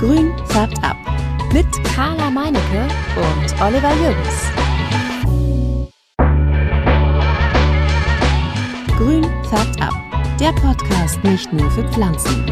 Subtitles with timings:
[0.00, 0.96] Grün färbt ab.
[1.52, 4.50] Mit Carla Meinecke und Oliver Jürgens.
[8.96, 9.92] Grün färbt ab.
[10.40, 12.46] Der Podcast nicht nur für Pflanzen.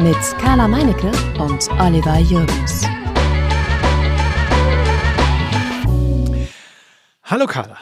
[0.00, 2.84] Mit Carla Meinecke und Oliver Jürgens.
[7.22, 7.76] Hallo Carla.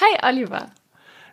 [0.00, 0.72] Hi Oliver.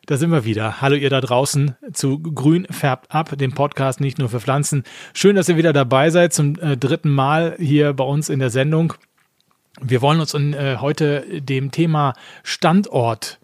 [0.07, 0.79] Da sind wir wieder.
[0.79, 4.83] Hallo ihr da draußen zu Grün färbt ab, dem Podcast nicht nur für Pflanzen.
[5.13, 8.49] Schön, dass ihr wieder dabei seid zum äh, dritten Mal hier bei uns in der
[8.49, 8.93] Sendung.
[9.81, 13.41] Wir wollen uns in, äh, heute dem Thema Standort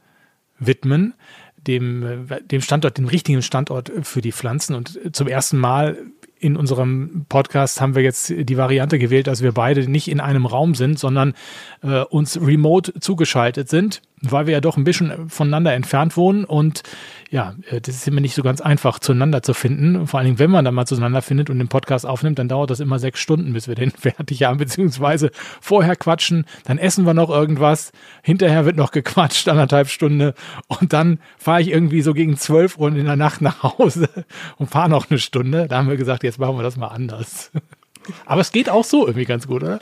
[0.57, 1.15] widmen,
[1.57, 4.73] dem, äh, dem Standort, dem richtigen Standort für die Pflanzen.
[4.73, 5.97] Und zum ersten Mal
[6.43, 10.45] in unserem Podcast haben wir jetzt die Variante gewählt, dass wir beide nicht in einem
[10.45, 11.33] Raum sind, sondern
[11.81, 16.45] äh, uns remote zugeschaltet sind weil wir ja doch ein bisschen voneinander entfernt wohnen.
[16.45, 16.83] Und
[17.33, 20.05] ja, äh, das ist immer nicht so ganz einfach zueinander zu finden.
[20.05, 22.69] Vor allen Dingen, wenn man dann mal zueinander findet und den Podcast aufnimmt, dann dauert
[22.69, 27.15] das immer sechs Stunden, bis wir den fertig haben, beziehungsweise vorher quatschen, dann essen wir
[27.15, 30.33] noch irgendwas, hinterher wird noch gequatscht, anderthalb Stunden
[30.67, 34.09] und dann fahre ich irgendwie so gegen zwölf Uhr in der Nacht nach Hause
[34.57, 35.67] und fahre noch eine Stunde.
[35.67, 37.51] Da haben wir gesagt, jetzt machen wir das mal anders.
[38.27, 39.79] Aber es geht auch so irgendwie ganz gut, oder?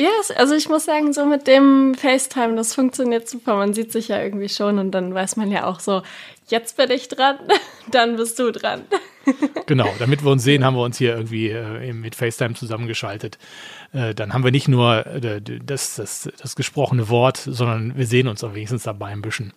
[0.00, 3.56] Ja, also ich muss sagen, so mit dem FaceTime, das funktioniert super.
[3.56, 6.02] Man sieht sich ja irgendwie schon und dann weiß man ja auch so,
[6.46, 7.36] jetzt bin ich dran,
[7.90, 8.82] dann bist du dran.
[9.66, 13.36] Genau, damit wir uns sehen, haben wir uns hier irgendwie äh, mit FaceTime zusammengeschaltet.
[13.92, 18.26] Äh, dann haben wir nicht nur äh, das, das, das gesprochene Wort, sondern wir sehen
[18.28, 19.52] uns auch wenigstens dabei ein bisschen.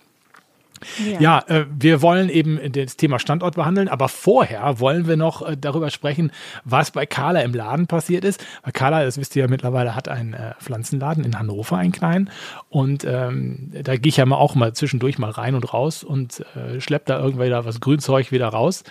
[1.05, 5.47] Ja, ja äh, wir wollen eben das Thema Standort behandeln, aber vorher wollen wir noch
[5.47, 6.31] äh, darüber sprechen,
[6.63, 8.43] was bei Carla im Laden passiert ist.
[8.63, 12.29] Weil Carla, das wisst ihr ja mittlerweile, hat einen äh, Pflanzenladen in Hannover, einen kleinen.
[12.69, 16.45] Und ähm, da gehe ich ja mal auch mal zwischendurch mal rein und raus und
[16.55, 18.83] äh, schlepp da irgendwie da was Grünzeug wieder raus.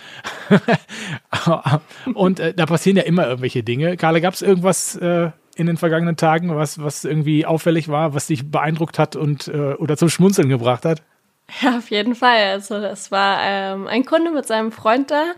[2.14, 3.96] und äh, da passieren ja immer irgendwelche Dinge.
[3.96, 8.28] Carla, gab es irgendwas äh, in den vergangenen Tagen, was, was irgendwie auffällig war, was
[8.28, 11.02] dich beeindruckt hat und äh, oder zum Schmunzeln gebracht hat?
[11.62, 12.50] Ja, auf jeden Fall.
[12.50, 15.34] Also das war ähm, ein Kunde mit seinem Freund da.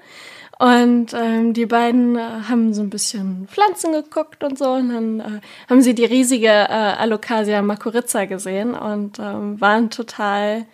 [0.59, 4.73] Und ähm, die beiden äh, haben so ein bisschen Pflanzen geguckt und so.
[4.73, 10.67] Und dann äh, haben sie die riesige äh, Alocasia macuriza gesehen und ähm, waren total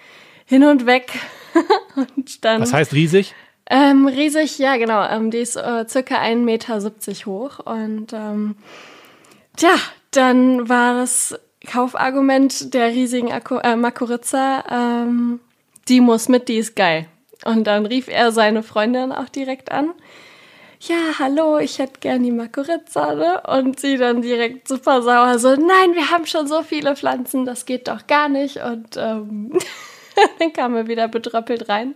[0.45, 1.13] hin und weg.
[1.97, 3.35] und dann, Was heißt riesig?
[3.71, 5.07] Ähm, riesig, ja genau.
[5.09, 6.81] Ähm, die ist äh, circa 1,70 Meter
[7.27, 7.59] hoch.
[7.61, 8.57] Und ähm,
[9.57, 9.71] tja,
[10.11, 15.41] dann war das Kaufargument der riesigen Akku äh, Makuriza, ähm,
[15.89, 17.07] die muss mit, die ist geil.
[17.45, 19.93] Und dann rief er seine Freundin auch direkt an.
[20.81, 23.43] Ja, hallo, ich hätte gern die Makuriza, ne?
[23.49, 27.67] Und sie dann direkt super sauer, so, nein, wir haben schon so viele Pflanzen, das
[27.67, 28.59] geht doch gar nicht.
[28.59, 29.59] Und ähm,
[30.39, 31.95] dann kam er wieder betröppelt rein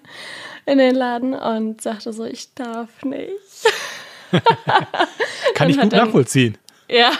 [0.66, 3.30] in den Laden und sagte so, ich darf nicht.
[5.54, 6.58] Kann ich gut nachvollziehen.
[6.88, 7.12] Ja,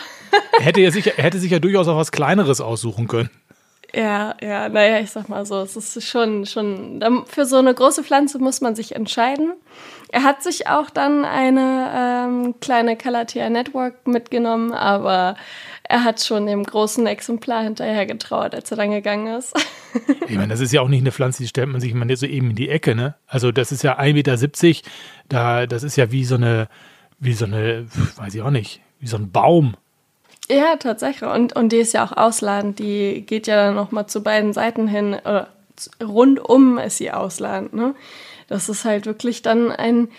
[0.59, 3.29] hätte er sich, hätte sich ja durchaus auch was Kleineres aussuchen können.
[3.95, 8.03] Ja, ja, naja, ich sag mal so, es ist schon, schon, für so eine große
[8.03, 9.53] Pflanze muss man sich entscheiden.
[10.11, 15.35] Er hat sich auch dann eine ähm, kleine Calathea Network mitgenommen, aber
[15.83, 19.53] er hat schon dem großen Exemplar hinterher getraut, als er dann gegangen ist.
[20.27, 22.25] ich meine, das ist ja auch nicht eine Pflanze, die stellt man sich mal so
[22.25, 23.15] eben in die Ecke, ne?
[23.27, 24.89] Also das ist ja 1,70 Meter,
[25.29, 26.67] da, das ist ja wie so eine,
[27.19, 27.85] wie so eine,
[28.15, 29.75] weiß ich auch nicht, wie so ein Baum.
[30.49, 31.29] Ja, tatsächlich.
[31.29, 32.79] Und, und die ist ja auch ausladend.
[32.79, 35.13] Die geht ja dann nochmal zu beiden Seiten hin.
[35.13, 35.49] Oder
[36.01, 37.73] rundum ist sie ausladend.
[37.73, 37.95] Ne?
[38.47, 40.09] Das ist halt wirklich dann ein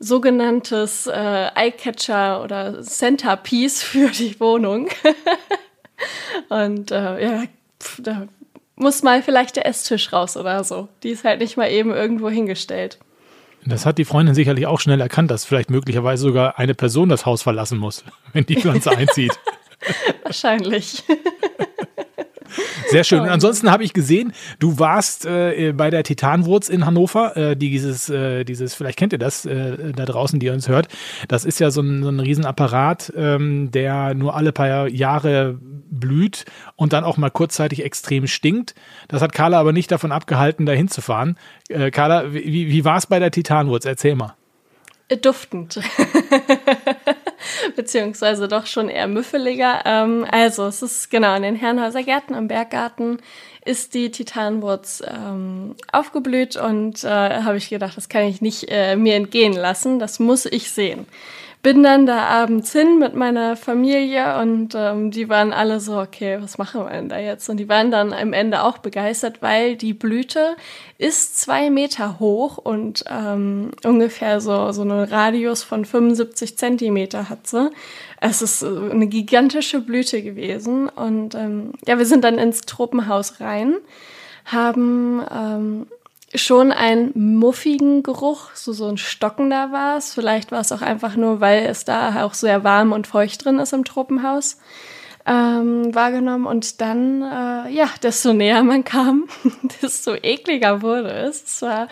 [0.00, 4.88] sogenanntes äh, Eyecatcher oder Centerpiece für die Wohnung.
[6.48, 7.42] und äh, ja,
[7.80, 8.26] pf, da
[8.76, 10.88] muss mal vielleicht der Esstisch raus oder so.
[11.02, 12.98] Die ist halt nicht mal eben irgendwo hingestellt.
[13.64, 17.26] Das hat die Freundin sicherlich auch schnell erkannt, dass vielleicht möglicherweise sogar eine Person das
[17.26, 19.38] Haus verlassen muss, wenn die Pflanze einzieht.
[20.22, 21.04] Wahrscheinlich.
[22.88, 23.20] Sehr schön.
[23.20, 27.36] Und ansonsten habe ich gesehen, du warst äh, bei der Titanwurz in Hannover.
[27.36, 30.88] Äh, dieses, äh, dieses, vielleicht kennt ihr das äh, da draußen, die ihr uns hört.
[31.28, 36.44] Das ist ja so ein, so ein Riesenapparat, ähm, der nur alle paar Jahre blüht
[36.76, 38.74] und dann auch mal kurzzeitig extrem stinkt.
[39.08, 41.36] Das hat Carla aber nicht davon abgehalten, da hinzufahren.
[41.68, 43.84] Äh, Carla, wie, wie war es bei der Titanwurz?
[43.84, 44.34] Erzähl mal.
[45.22, 45.80] Duftend.
[47.76, 49.82] beziehungsweise doch schon eher müffeliger.
[49.84, 53.18] Ähm, also es ist genau in den Herrenhäuser Gärten am Berggarten
[53.64, 58.96] ist die Titanwurz ähm, aufgeblüht und äh, habe ich gedacht, das kann ich nicht äh,
[58.96, 61.06] mir entgehen lassen, das muss ich sehen.
[61.62, 66.38] Bin dann da abends hin mit meiner Familie und ähm, die waren alle so, okay,
[66.40, 67.48] was machen wir denn da jetzt?
[67.48, 70.56] Und die waren dann am Ende auch begeistert, weil die Blüte
[70.98, 77.48] ist zwei Meter hoch und ähm, ungefähr so, so einen Radius von 75 Zentimeter hat
[77.48, 77.70] sie.
[78.20, 83.76] Es ist eine gigantische Blüte gewesen und ähm, ja, wir sind dann ins Tropenhaus rein,
[84.44, 85.86] haben ähm,
[86.34, 90.14] schon einen muffigen Geruch, so, so ein Stocken da war es.
[90.14, 93.58] Vielleicht war es auch einfach nur, weil es da auch sehr warm und feucht drin
[93.58, 94.58] ist im Tropenhaus.
[95.26, 99.28] Ähm, wahrgenommen und dann, äh, ja, desto näher man kam,
[99.82, 101.44] desto ekliger wurde es.
[101.44, 101.88] Es war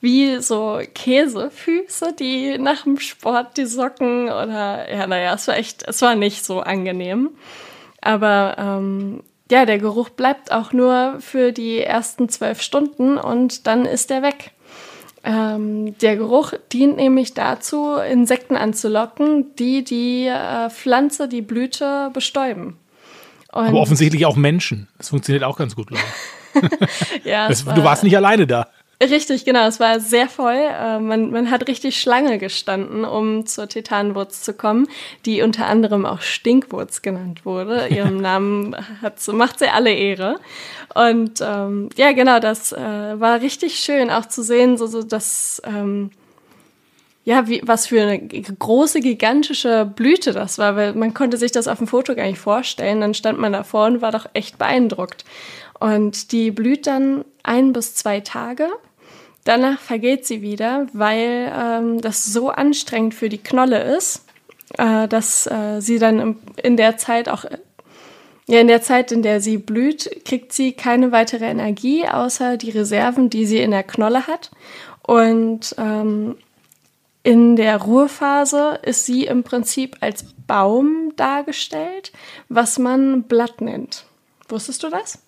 [0.00, 5.84] wie so Käsefüße, die nach dem Sport die Socken oder, ja, naja, es war echt,
[5.86, 7.30] es war nicht so angenehm.
[8.00, 13.84] Aber ähm, ja, der Geruch bleibt auch nur für die ersten zwölf Stunden und dann
[13.84, 14.52] ist er weg.
[15.24, 22.78] Ähm, der Geruch dient nämlich dazu, Insekten anzulocken, die die äh, Pflanze, die Blüte bestäuben.
[23.52, 24.88] Und Aber offensichtlich auch Menschen.
[24.96, 26.02] Das funktioniert auch ganz gut, glaube
[26.54, 27.24] ich.
[27.24, 28.68] ja, das, war, du warst nicht alleine da.
[29.02, 29.66] Richtig, genau.
[29.66, 30.54] Es war sehr voll.
[30.54, 34.86] Äh, man, man hat richtig Schlange gestanden, um zur Titanwurz zu kommen,
[35.26, 37.88] die unter anderem auch Stinkwurz genannt wurde.
[37.90, 40.38] Ihrem Namen hat, macht sie alle Ehre.
[40.94, 45.60] Und ähm, ja, genau, das äh, war richtig schön, auch zu sehen, so, so dass
[45.64, 46.10] ähm,
[47.24, 51.68] ja, wie, was für eine große, gigantische Blüte das war, weil man konnte sich das
[51.68, 53.00] auf dem Foto gar nicht vorstellen.
[53.00, 55.24] Dann stand man davor und war doch echt beeindruckt.
[55.78, 58.68] Und die blüht dann ein bis zwei Tage
[59.44, 64.24] Danach vergeht sie wieder, weil ähm, das so anstrengend für die Knolle ist,
[64.78, 67.44] äh, dass äh, sie dann im, in der Zeit auch,
[68.46, 72.70] ja, in der Zeit, in der sie blüht, kriegt sie keine weitere Energie, außer die
[72.70, 74.50] Reserven, die sie in der Knolle hat.
[75.02, 76.36] Und ähm,
[77.24, 82.12] in der Ruhephase ist sie im Prinzip als Baum dargestellt,
[82.48, 84.06] was man Blatt nennt.
[84.48, 85.21] Wusstest du das?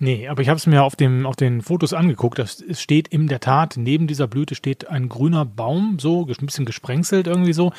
[0.00, 2.38] Nee, aber ich habe es mir auf, dem, auf den Fotos angeguckt.
[2.38, 6.66] Es steht in der Tat, neben dieser Blüte steht ein grüner Baum, so ein bisschen
[6.66, 7.72] gesprenkelt irgendwie so.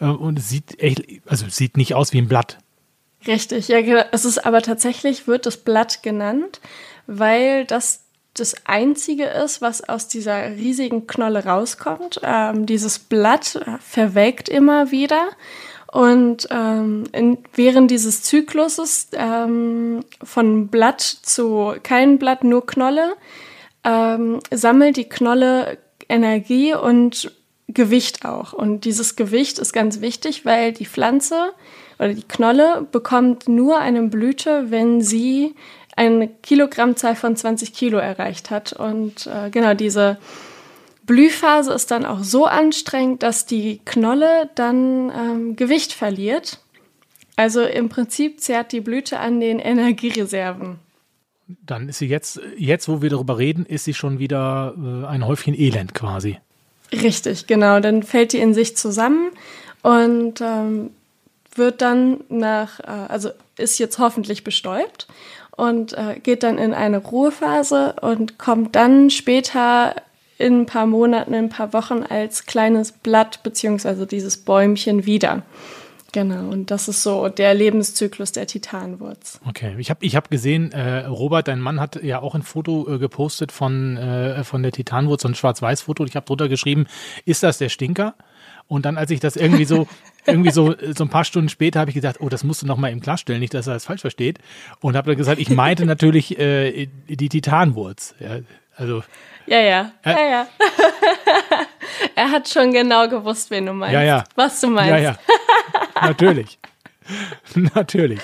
[0.00, 2.58] Äh, und es sieht echt, also sieht nicht aus wie ein Blatt.
[3.26, 4.02] Richtig, ja, genau.
[4.12, 6.60] es ist aber tatsächlich, wird das Blatt genannt,
[7.06, 8.00] weil das
[8.34, 12.20] das einzige ist, was aus dieser riesigen Knolle rauskommt.
[12.24, 15.28] Ähm, dieses Blatt verwelkt immer wieder
[15.94, 23.14] und ähm, in, während dieses Zykluses ähm, von Blatt zu kein Blatt, nur Knolle,
[23.84, 27.30] ähm, sammelt die Knolle Energie und
[27.68, 28.52] Gewicht auch.
[28.52, 31.52] Und dieses Gewicht ist ganz wichtig, weil die Pflanze
[32.00, 35.54] oder die Knolle bekommt nur eine Blüte, wenn sie
[35.94, 38.72] eine Kilogrammzahl von 20 Kilo erreicht hat.
[38.72, 40.18] Und äh, genau diese
[41.06, 46.60] Blühphase ist dann auch so anstrengend, dass die Knolle dann ähm, Gewicht verliert.
[47.36, 50.78] Also im Prinzip zehrt die Blüte an den Energiereserven.
[51.46, 55.26] Dann ist sie jetzt, jetzt wo wir darüber reden, ist sie schon wieder äh, ein
[55.26, 56.38] Häufchen Elend quasi.
[56.92, 57.80] Richtig, genau.
[57.80, 59.30] Dann fällt die in sich zusammen
[59.82, 60.90] und ähm,
[61.54, 65.06] wird dann nach, äh, also ist jetzt hoffentlich bestäubt
[65.56, 69.94] und äh, geht dann in eine Ruhephase und kommt dann später
[70.38, 75.42] in ein paar Monaten, in ein paar Wochen als kleines Blatt beziehungsweise dieses Bäumchen wieder.
[76.14, 79.40] Genau, und das ist so der Lebenszyklus der Titanwurz.
[79.48, 82.88] Okay, ich habe ich hab gesehen, äh, Robert, dein Mann hat ja auch ein Foto
[82.88, 86.04] äh, gepostet von, äh, von der Titanwurz, so ein Schwarz-Weiß-Foto.
[86.04, 86.86] Ich habe drunter geschrieben,
[87.24, 88.14] ist das der Stinker?
[88.68, 89.88] Und dann, als ich das irgendwie so,
[90.24, 92.76] irgendwie so, so ein paar Stunden später habe ich gesagt, oh, das musst du noch
[92.76, 94.38] mal eben klarstellen, nicht, dass er das falsch versteht.
[94.80, 98.14] Und habe dann gesagt, ich meinte natürlich äh, die Titanwurz.
[98.20, 98.38] Ja,
[98.76, 99.02] also
[99.46, 100.46] ja, ja, ja, ja.
[102.14, 103.92] er hat schon genau gewusst, wen du meinst.
[103.92, 104.24] Ja, ja.
[104.36, 104.90] Was du meinst.
[104.90, 105.18] Ja, ja.
[106.00, 106.58] Natürlich.
[107.74, 108.20] Natürlich.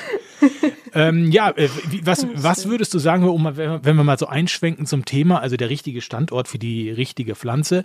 [0.95, 1.69] ähm, ja, äh,
[2.03, 5.69] was, was würdest du sagen, um, wenn wir mal so einschwenken zum Thema, also der
[5.69, 7.85] richtige Standort für die richtige Pflanze.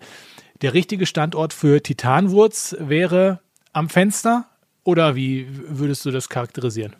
[0.62, 3.42] Der richtige Standort für Titanwurz wäre
[3.74, 4.46] am Fenster
[4.86, 6.96] oder wie würdest du das charakterisieren?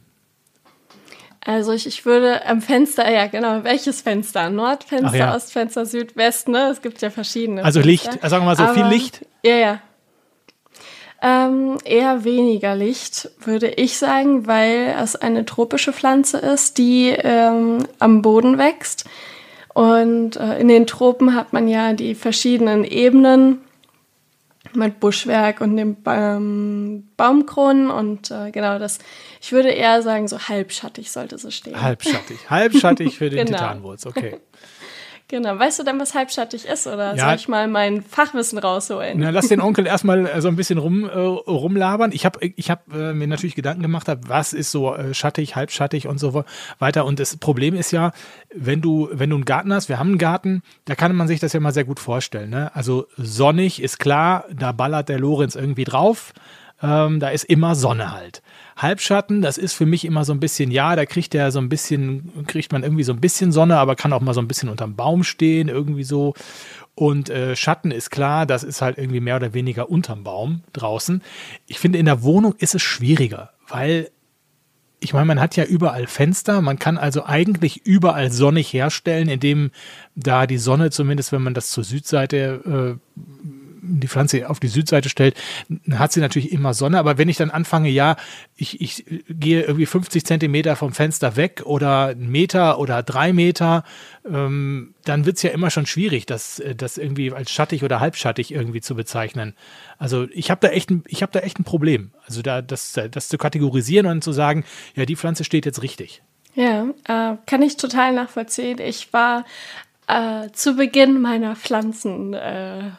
[1.46, 4.50] Also ich, ich würde am Fenster, ja genau, welches Fenster?
[4.50, 5.36] Nordfenster, ja.
[5.36, 6.70] Ostfenster, Südwest, ne?
[6.72, 7.64] Es gibt ja verschiedene.
[7.64, 8.12] Also Fenster.
[8.12, 9.26] Licht, sagen wir mal so, Aber, viel Licht?
[9.44, 9.82] Ja, ja.
[11.22, 17.88] Ähm, eher weniger Licht, würde ich sagen, weil es eine tropische Pflanze ist, die ähm,
[18.00, 19.06] am Boden wächst.
[19.74, 23.60] Und äh, in den Tropen hat man ja die verschiedenen Ebenen
[24.76, 29.00] mit Buschwerk und dem ähm, Baumkronen und äh, genau das.
[29.42, 31.82] Ich würde eher sagen, so halbschattig sollte es stehen.
[31.82, 33.58] Halbschattig, halbschattig für den genau.
[33.58, 34.40] Titanwurz, okay.
[35.28, 35.58] Genau.
[35.58, 36.86] Weißt du denn, was halbschattig ist?
[36.86, 37.26] Oder Ja.
[37.26, 39.18] soll ich mal mein Fachwissen rausholen?
[39.20, 42.12] Na, lass den Onkel erstmal äh, so ein bisschen rum, äh, rumlabern.
[42.12, 45.56] Ich habe ich hab, äh, mir natürlich Gedanken gemacht, hab, was ist so äh, schattig,
[45.56, 46.44] halbschattig und so
[46.78, 47.06] weiter.
[47.06, 48.12] Und das Problem ist ja,
[48.54, 51.40] wenn du, wenn du einen Garten hast, wir haben einen Garten, da kann man sich
[51.40, 52.52] das ja mal sehr gut vorstellen.
[52.52, 52.70] Ne?
[52.76, 56.34] Also sonnig ist klar, da ballert der Lorenz irgendwie drauf.
[56.82, 58.42] Ähm, da ist immer Sonne halt.
[58.76, 61.70] Halbschatten, das ist für mich immer so ein bisschen, ja, da kriegt der so ein
[61.70, 64.70] bisschen, kriegt man irgendwie so ein bisschen Sonne, aber kann auch mal so ein bisschen
[64.70, 66.34] unterm Baum stehen, irgendwie so.
[66.94, 71.22] Und äh, Schatten ist klar, das ist halt irgendwie mehr oder weniger unterm Baum draußen.
[71.68, 74.10] Ich finde, in der Wohnung ist es schwieriger, weil
[75.00, 79.72] ich meine, man hat ja überall Fenster, man kann also eigentlich überall sonnig herstellen, indem
[80.16, 83.20] da die Sonne zumindest, wenn man das zur Südseite äh,
[83.88, 85.36] die Pflanze auf die Südseite stellt,
[85.92, 87.00] hat sie natürlich immer Sonne.
[87.00, 88.16] Aber wenn ich dann anfange, ja,
[88.56, 93.84] ich, ich gehe irgendwie 50 Zentimeter vom Fenster weg oder einen Meter oder drei Meter,
[94.30, 98.00] ähm, dann wird es ja immer schon schwierig, das, äh, das irgendwie als schattig oder
[98.00, 99.54] halbschattig irgendwie zu bezeichnen.
[99.98, 102.12] Also ich habe da echt ein, da echt ein Problem.
[102.26, 104.66] Also da das, das zu kategorisieren und zu sagen,
[104.96, 106.22] ja, die Pflanze steht jetzt richtig.
[106.56, 108.80] Ja, äh, kann ich total nachvollziehen.
[108.80, 109.46] Ich war
[110.08, 112.92] äh, zu Beginn meiner Pflanzen, äh,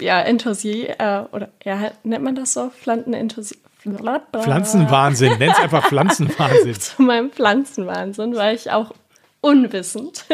[0.00, 2.70] ja, Entosie, äh, oder ja, nennt man das so?
[2.70, 3.56] Pflanzenentosie.
[3.82, 6.74] Pflanzenwahnsinn, nenn's einfach Pflanzenwahnsinn.
[6.80, 8.92] Zu meinem Pflanzenwahnsinn war ich auch
[9.40, 10.24] unwissend.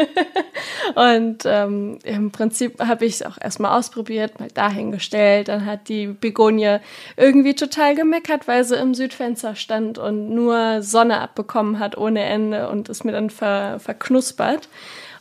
[0.95, 5.47] und ähm, im Prinzip habe ich es auch erstmal ausprobiert, mal dahingestellt.
[5.47, 6.77] Dann hat die Begonie
[7.15, 12.69] irgendwie total gemeckert, weil sie im Südfenster stand und nur Sonne abbekommen hat ohne Ende
[12.69, 14.69] und ist mir dann ver verknuspert.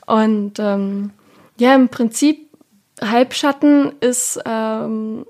[0.06, 1.10] Und ähm,
[1.58, 2.43] ja, im Prinzip
[3.10, 5.26] Halbschatten ist ähm,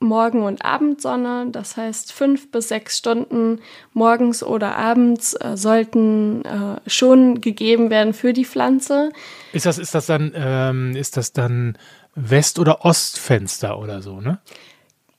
[0.00, 1.48] Morgen- und Abendsonne.
[1.50, 3.60] Das heißt, fünf bis sechs Stunden
[3.92, 9.10] morgens oder abends äh, sollten äh, schon gegeben werden für die Pflanze.
[9.52, 11.76] Ist das, ist das dann, ähm, ist das dann
[12.14, 14.38] West- oder Ostfenster oder so, ne?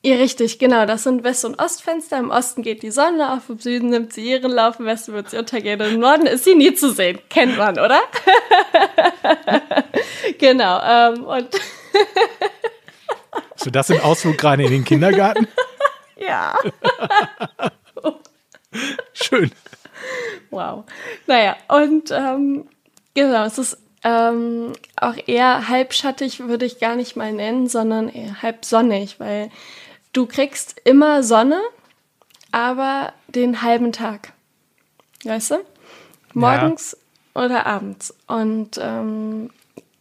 [0.02, 0.86] Ja, richtig, genau.
[0.86, 2.18] Das sind West- und Ostfenster.
[2.18, 5.30] Im Osten geht die Sonne auf, im Süden nimmt sie ihren Lauf, im Westen wird
[5.30, 5.82] sie untergehen.
[5.82, 7.20] Und Im Norden ist sie nie zu sehen.
[7.30, 8.00] Kennt man, oder?
[10.38, 10.80] genau.
[10.82, 11.50] Ähm, und
[13.62, 15.46] So, das sind Ausflug gerade in den Kindergarten.
[16.16, 16.58] ja.
[19.14, 19.52] Schön.
[20.50, 20.86] Wow.
[21.28, 22.70] Naja, und ähm,
[23.14, 28.42] genau, es ist ähm, auch eher halbschattig, würde ich gar nicht mal nennen, sondern eher
[28.42, 29.52] halbsonnig, weil
[30.14, 31.60] du kriegst immer Sonne,
[32.52, 34.34] aber den halben Tag.
[35.24, 35.56] Weißt du?
[36.34, 36.98] Morgens
[37.34, 38.14] oder abends.
[38.28, 39.50] Und ähm,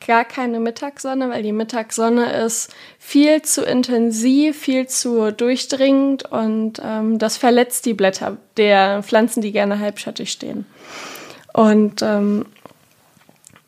[0.07, 7.19] gar keine Mittagssonne, weil die Mittagssonne ist viel zu intensiv, viel zu durchdringend und ähm,
[7.19, 10.67] das verletzt die Blätter der Pflanzen, die gerne halbschattig stehen.
[11.53, 12.47] Und ähm,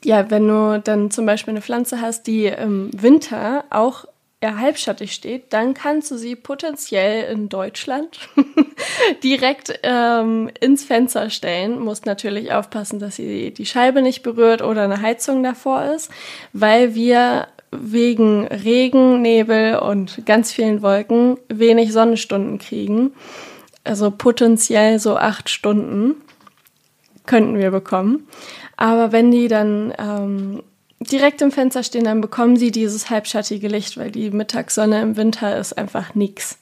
[0.04, 4.06] ja, wenn du dann zum Beispiel eine Pflanze hast, die im Winter auch
[4.40, 8.20] eher halbschattig steht, dann kannst du sie potenziell in Deutschland
[9.22, 11.78] direkt ähm, ins Fenster stellen.
[11.78, 16.10] Musst natürlich aufpassen, dass sie die Scheibe nicht berührt oder eine Heizung davor ist,
[16.52, 23.12] weil wir wegen Regen, Nebel und ganz vielen Wolken wenig Sonnenstunden kriegen.
[23.84, 26.16] Also potenziell so acht Stunden
[27.26, 28.26] könnten wir bekommen.
[28.76, 30.62] Aber wenn die dann ähm,
[31.00, 35.58] direkt im Fenster stehen, dann bekommen sie dieses halbschattige Licht, weil die Mittagssonne im Winter
[35.58, 36.58] ist einfach nix.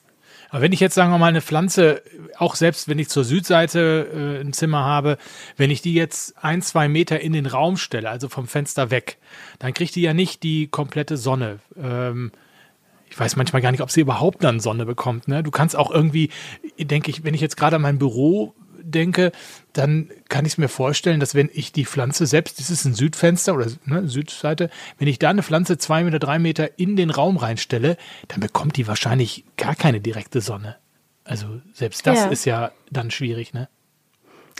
[0.50, 2.02] Aber wenn ich jetzt, sagen wir mal, eine Pflanze,
[2.38, 5.18] auch selbst wenn ich zur Südseite äh, ein Zimmer habe,
[5.56, 9.18] wenn ich die jetzt ein, zwei Meter in den Raum stelle, also vom Fenster weg,
[9.58, 11.58] dann kriegt die ja nicht die komplette Sonne.
[11.76, 12.32] Ähm,
[13.10, 15.28] ich weiß manchmal gar nicht, ob sie überhaupt dann Sonne bekommt.
[15.28, 15.42] Ne?
[15.42, 16.30] Du kannst auch irgendwie,
[16.78, 19.32] denke ich, wenn ich jetzt gerade an mein Büro denke,
[19.72, 22.94] dann kann ich es mir vorstellen, dass wenn ich die Pflanze selbst, das ist ein
[22.94, 27.10] Südfenster oder ne, Südseite, wenn ich da eine Pflanze zwei Meter, drei Meter in den
[27.10, 27.96] Raum reinstelle,
[28.28, 30.76] dann bekommt die wahrscheinlich gar keine direkte Sonne.
[31.24, 32.26] Also selbst das Ja.
[32.28, 33.68] ist ja dann schwierig, ne?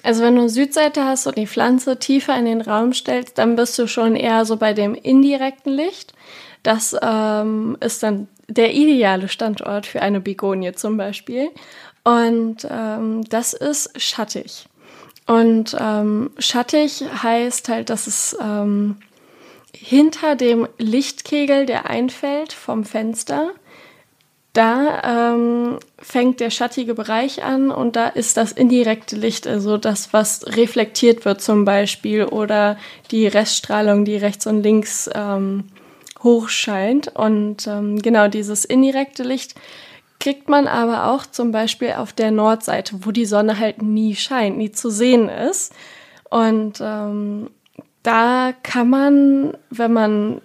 [0.02, 3.78] Also wenn du Südseite hast und die Pflanze tiefer in den Raum stellst, dann bist
[3.78, 6.12] du schon eher so bei dem indirekten Licht.
[6.62, 11.50] Das ähm, ist dann der ideale Standort für eine Begonie zum Beispiel.
[12.08, 14.66] Und ähm, das ist schattig.
[15.26, 18.96] Und ähm, schattig heißt halt, dass es ähm,
[19.74, 23.50] hinter dem Lichtkegel, der einfällt vom Fenster,
[24.54, 30.14] da ähm, fängt der schattige Bereich an und da ist das indirekte Licht, also das,
[30.14, 32.78] was reflektiert wird zum Beispiel oder
[33.10, 35.64] die Reststrahlung, die rechts und links ähm,
[36.22, 37.14] hochscheint.
[37.14, 39.54] Und ähm, genau dieses indirekte Licht
[40.20, 44.58] kriegt man aber auch zum Beispiel auf der Nordseite, wo die Sonne halt nie scheint,
[44.58, 45.72] nie zu sehen ist.
[46.28, 47.50] Und ähm,
[48.02, 50.40] da kann man, wenn man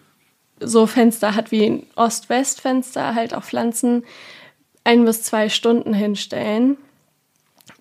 [0.60, 4.04] so Fenster hat wie ein Ost-West-Fenster, halt auch Pflanzen
[4.84, 6.78] ein bis zwei Stunden hinstellen.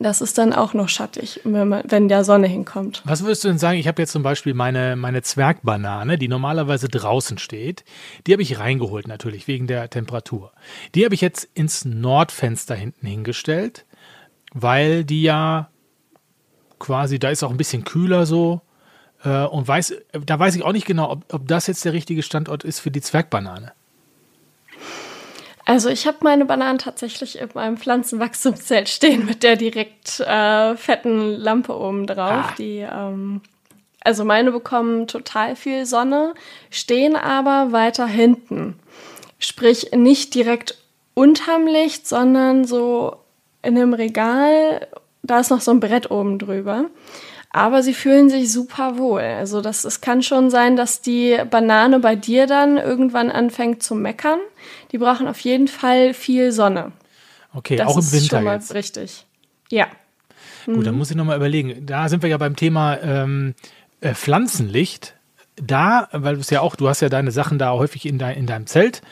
[0.02, 3.02] Das ist dann auch noch schattig, wenn, man, wenn der Sonne hinkommt.
[3.04, 3.78] Was würdest du denn sagen?
[3.78, 7.84] Ich habe jetzt zum Beispiel meine, meine Zwergbanane, die normalerweise draußen steht.
[8.26, 10.52] Die habe ich reingeholt, natürlich, wegen der Temperatur.
[10.94, 13.86] Die habe ich jetzt ins Nordfenster hinten hingestellt,
[14.52, 15.70] weil die ja
[16.78, 18.62] quasi, da ist auch ein bisschen kühler so.
[19.24, 19.94] Äh, und weiß,
[20.26, 22.90] da weiß ich auch nicht genau, ob, ob das jetzt der richtige Standort ist für
[22.90, 23.72] die Zwergbanane.
[25.72, 31.30] Also ich habe meine Bananen tatsächlich in meinem Pflanzenwachstumszelt stehen mit der direkt äh, fetten
[31.38, 32.44] Lampe oben drauf.
[32.50, 32.54] Ah.
[32.58, 33.40] Die, ähm,
[34.02, 36.34] also meine bekommen total viel Sonne,
[36.68, 38.78] stehen aber weiter hinten.
[39.38, 40.76] Sprich nicht direkt
[41.14, 43.16] unterm Licht, sondern so
[43.62, 44.86] in einem Regal.
[45.22, 46.84] Da ist noch so ein Brett oben drüber
[47.52, 49.20] aber sie fühlen sich super wohl.
[49.20, 53.94] Also das, es kann schon sein, dass die Banane bei dir dann irgendwann anfängt zu
[53.94, 54.38] meckern.
[54.90, 56.92] Die brauchen auf jeden Fall viel Sonne.
[57.52, 58.74] Okay, das auch im Winter ist schon mal jetzt.
[58.74, 59.26] Richtig.
[59.70, 59.86] Ja.
[60.64, 60.84] Gut, mhm.
[60.84, 61.84] dann muss ich nochmal überlegen.
[61.84, 63.54] Da sind wir ja beim Thema ähm,
[64.00, 65.14] äh, Pflanzenlicht.
[65.56, 68.38] Da, weil du es ja auch, du hast ja deine Sachen da häufig in, dein,
[68.38, 69.02] in deinem Zelt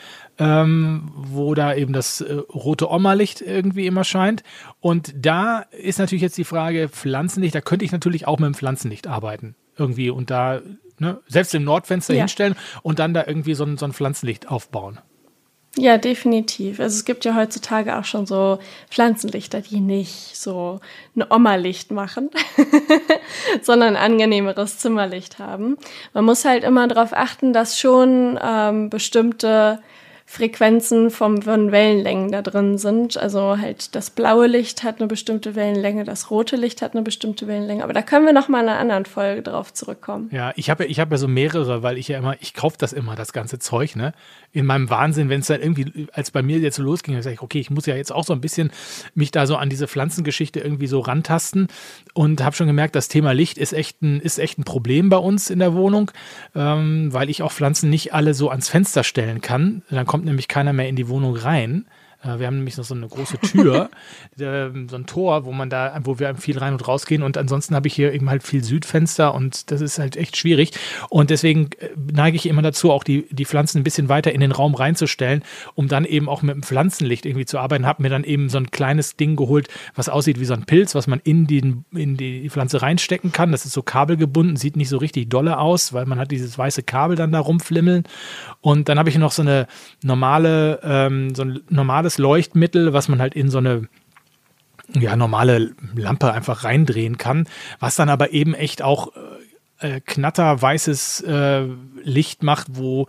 [0.41, 4.41] ähm, wo da eben das äh, rote Oma-Licht irgendwie immer scheint.
[4.79, 8.55] Und da ist natürlich jetzt die Frage, Pflanzenlicht, da könnte ich natürlich auch mit dem
[8.55, 9.55] Pflanzenlicht arbeiten.
[9.77, 10.61] Irgendwie und da
[10.97, 12.21] ne, selbst im Nordfenster ja.
[12.21, 14.97] hinstellen und dann da irgendwie so ein, so ein Pflanzenlicht aufbauen.
[15.77, 16.79] Ja, definitiv.
[16.79, 18.57] Also es gibt ja heutzutage auch schon so
[18.89, 20.79] Pflanzenlichter, die nicht so
[21.15, 22.31] ein Oma-Licht machen,
[23.61, 25.77] sondern ein angenehmeres Zimmerlicht haben.
[26.13, 29.81] Man muss halt immer darauf achten, dass schon ähm, bestimmte
[30.31, 33.17] Frequenzen vom, von Wellenlängen da drin sind.
[33.17, 37.47] Also halt das blaue Licht hat eine bestimmte Wellenlänge, das rote Licht hat eine bestimmte
[37.47, 37.83] Wellenlänge.
[37.83, 40.29] Aber da können wir noch mal in einer anderen Folge drauf zurückkommen.
[40.31, 42.93] Ja, ich habe ich hab ja so mehrere, weil ich ja immer, ich kaufe das
[42.93, 44.13] immer, das ganze Zeug, ne?
[44.53, 47.41] In meinem Wahnsinn, wenn es dann irgendwie, als bei mir jetzt so losging, sage ich,
[47.41, 48.71] okay, ich muss ja jetzt auch so ein bisschen
[49.13, 51.67] mich da so an diese Pflanzengeschichte irgendwie so rantasten
[52.13, 55.17] und habe schon gemerkt, das Thema Licht ist echt ein, ist echt ein Problem bei
[55.17, 56.11] uns in der Wohnung,
[56.55, 59.81] ähm, weil ich auch Pflanzen nicht alle so ans Fenster stellen kann.
[59.89, 61.85] Dann kommt kommt nämlich keiner mehr in die Wohnung rein.
[62.23, 63.89] Äh, wir haben nämlich noch so eine große Tür,
[64.37, 67.23] so ein Tor, wo man da, wo wir viel rein und raus gehen.
[67.23, 70.71] Und ansonsten habe ich hier eben halt viel Südfenster und das ist halt echt schwierig.
[71.09, 74.41] Und deswegen äh, neige ich immer dazu, auch die, die Pflanzen ein bisschen weiter in
[74.41, 75.43] den Raum reinzustellen,
[75.75, 77.85] um dann eben auch mit dem Pflanzenlicht irgendwie zu arbeiten.
[77.85, 80.95] Habe mir dann eben so ein kleines Ding geholt, was aussieht wie so ein Pilz,
[80.95, 83.51] was man in, den, in die Pflanze reinstecken kann.
[83.51, 86.83] Das ist so kabelgebunden, sieht nicht so richtig dolle aus, weil man hat dieses weiße
[86.83, 88.03] Kabel dann da rumflimmeln.
[88.61, 89.67] Und dann habe ich noch so eine
[90.03, 93.87] normale, ähm, so ein normales normales Leuchtmittel, was man halt in so eine
[94.93, 97.47] ja, normale Lampe einfach reindrehen kann,
[97.79, 99.11] was dann aber eben echt auch
[99.79, 101.65] äh, äh knatterweißes äh,
[102.03, 103.07] Licht macht, wo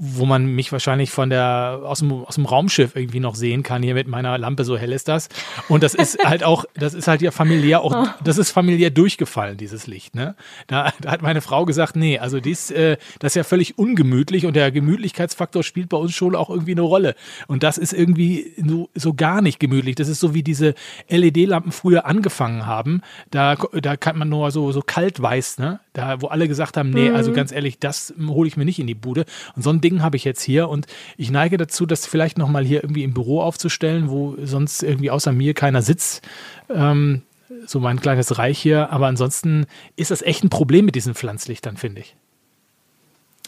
[0.00, 3.82] wo man mich wahrscheinlich von der aus dem, aus dem Raumschiff irgendwie noch sehen kann.
[3.82, 5.28] Hier mit meiner Lampe, so hell ist das.
[5.68, 8.06] Und das ist halt auch, das ist halt ja familiär auch, oh.
[8.22, 10.14] das ist familiär durchgefallen, dieses Licht.
[10.14, 10.36] Ne?
[10.68, 14.46] Da, da hat meine Frau gesagt, nee, also dies, äh, das ist ja völlig ungemütlich
[14.46, 17.14] und der Gemütlichkeitsfaktor spielt bei uns schon auch irgendwie eine Rolle.
[17.48, 19.96] Und das ist irgendwie so, so gar nicht gemütlich.
[19.96, 20.74] Das ist so wie diese
[21.08, 23.02] LED-Lampen früher angefangen haben.
[23.30, 25.80] Da, da kann man nur so, so kalt weiß, ne?
[25.92, 27.16] Da, wo alle gesagt haben, nee, also mhm.
[27.16, 29.24] also ganz ehrlich, das hole ich mir nicht in die Bude.
[29.56, 32.64] Und so ein Ding habe ich jetzt hier und ich neige dazu, das vielleicht nochmal
[32.64, 36.22] hier irgendwie im Büro aufzustellen, wo sonst irgendwie außer mir keiner sitzt.
[36.70, 37.22] Ähm,
[37.66, 38.90] so mein kleines Reich hier.
[38.90, 42.16] Aber ansonsten ist das echt ein Problem mit diesen Pflanzlichtern, finde ich.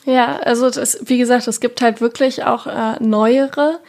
[0.05, 3.81] Ja, also das, wie gesagt, es gibt halt wirklich auch äh, neuere,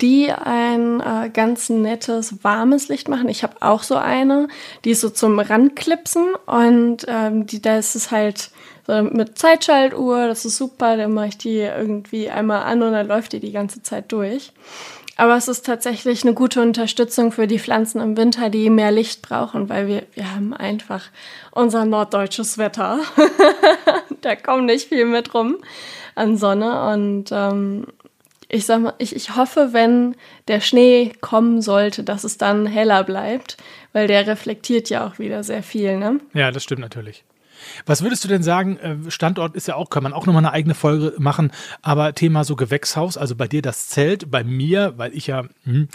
[0.00, 3.28] die ein äh, ganz nettes, warmes Licht machen.
[3.28, 4.48] Ich habe auch so eine,
[4.84, 8.50] die ist so zum Randklipsen und ähm, die, da ist es halt
[8.90, 13.06] so mit Zeitschaltuhr, das ist super, dann mache ich die irgendwie einmal an und dann
[13.06, 14.52] läuft die die ganze Zeit durch.
[15.16, 19.20] Aber es ist tatsächlich eine gute Unterstützung für die Pflanzen im Winter, die mehr Licht
[19.20, 21.04] brauchen, weil wir, wir haben einfach
[21.50, 23.00] unser norddeutsches Wetter.
[24.22, 25.58] da kommt nicht viel mit rum
[26.14, 27.86] an Sonne und ähm,
[28.48, 30.16] ich sag mal, ich, ich hoffe, wenn
[30.48, 33.56] der Schnee kommen sollte, dass es dann heller bleibt,
[33.92, 36.18] weil der reflektiert ja auch wieder sehr viel, ne?
[36.34, 37.24] Ja, das stimmt natürlich.
[37.86, 38.76] Was würdest du denn sagen?
[38.78, 42.44] Äh, Standort ist ja auch, kann man auch nochmal eine eigene Folge machen, aber Thema
[42.44, 45.88] so Gewächshaus, also bei dir das Zelt, bei mir, weil ich ja, hm,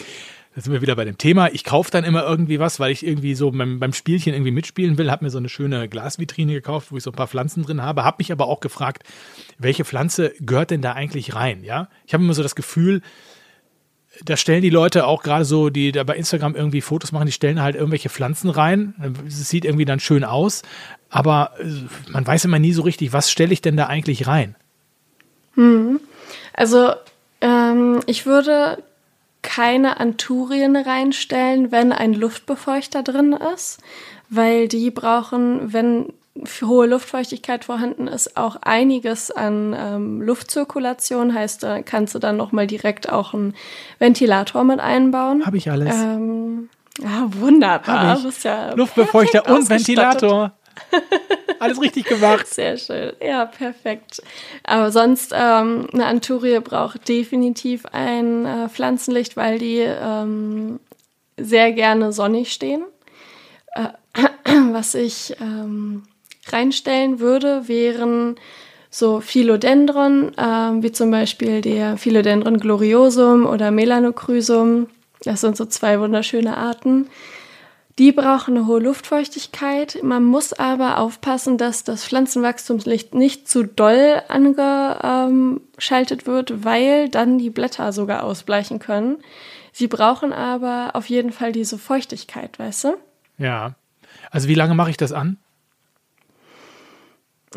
[0.55, 1.51] da sind wir wieder bei dem Thema.
[1.51, 4.97] Ich kaufe dann immer irgendwie was, weil ich irgendwie so beim, beim Spielchen irgendwie mitspielen
[4.97, 5.11] will.
[5.11, 8.05] Habe mir so eine schöne Glasvitrine gekauft, wo ich so ein paar Pflanzen drin habe.
[8.05, 9.03] Habe mich aber auch gefragt,
[9.57, 11.61] welche Pflanze gehört denn da eigentlich rein?
[11.65, 13.01] Ja, ich habe immer so das Gefühl,
[14.23, 17.31] da stellen die Leute auch gerade so, die da bei Instagram irgendwie Fotos machen, die
[17.31, 18.93] stellen halt irgendwelche Pflanzen rein.
[19.27, 20.61] Es sieht irgendwie dann schön aus,
[21.09, 21.65] aber äh,
[22.11, 24.55] man weiß immer nie so richtig, was stelle ich denn da eigentlich rein?
[25.55, 25.99] Hm.
[26.53, 26.93] Also
[27.41, 28.81] ähm, ich würde
[29.41, 33.79] keine Anturien reinstellen, wenn ein Luftbefeuchter drin ist,
[34.29, 36.13] weil die brauchen, wenn
[36.61, 41.33] hohe Luftfeuchtigkeit vorhanden ist, auch einiges an ähm, Luftzirkulation.
[41.33, 43.55] Heißt, da kannst du dann nochmal direkt auch einen
[43.99, 45.45] Ventilator mit einbauen.
[45.45, 45.95] Habe ich alles.
[45.95, 46.69] Ähm,
[47.01, 48.19] ja, wunderbar.
[48.43, 50.51] Ja Luftbefeuchter und Ventilator.
[51.59, 52.47] Alles richtig gemacht.
[52.47, 53.13] Sehr schön.
[53.21, 54.21] Ja, perfekt.
[54.63, 60.79] Aber sonst, ähm, eine Anturie braucht definitiv ein äh, Pflanzenlicht, weil die ähm,
[61.37, 62.83] sehr gerne sonnig stehen.
[63.73, 63.89] Äh,
[64.71, 66.03] was ich ähm,
[66.51, 68.35] reinstellen würde, wären
[68.89, 74.87] so Philodendron, äh, wie zum Beispiel der Philodendron gloriosum oder Melanochrysum.
[75.23, 77.09] Das sind so zwei wunderschöne Arten.
[77.97, 79.99] Die brauchen eine hohe Luftfeuchtigkeit.
[80.03, 87.49] Man muss aber aufpassen, dass das Pflanzenwachstumslicht nicht zu doll angeschaltet wird, weil dann die
[87.49, 89.17] Blätter sogar ausbleichen können.
[89.71, 92.97] Sie brauchen aber auf jeden Fall diese Feuchtigkeit, weißt du?
[93.37, 93.75] Ja.
[94.29, 95.37] Also wie lange mache ich das an?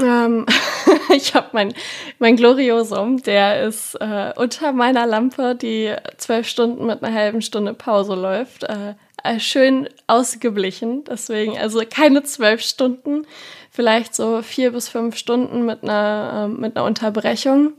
[0.01, 0.47] Ähm,
[1.15, 1.75] ich habe mein,
[2.19, 7.75] mein Gloriosum, der ist äh, unter meiner Lampe, die zwölf Stunden mit einer halben Stunde
[7.75, 8.65] Pause läuft.
[8.65, 11.05] Äh, äh, schön ausgeblichen.
[11.05, 13.27] Deswegen, also keine zwölf Stunden,
[13.71, 17.73] vielleicht so vier bis fünf Stunden mit einer, äh, mit einer Unterbrechung.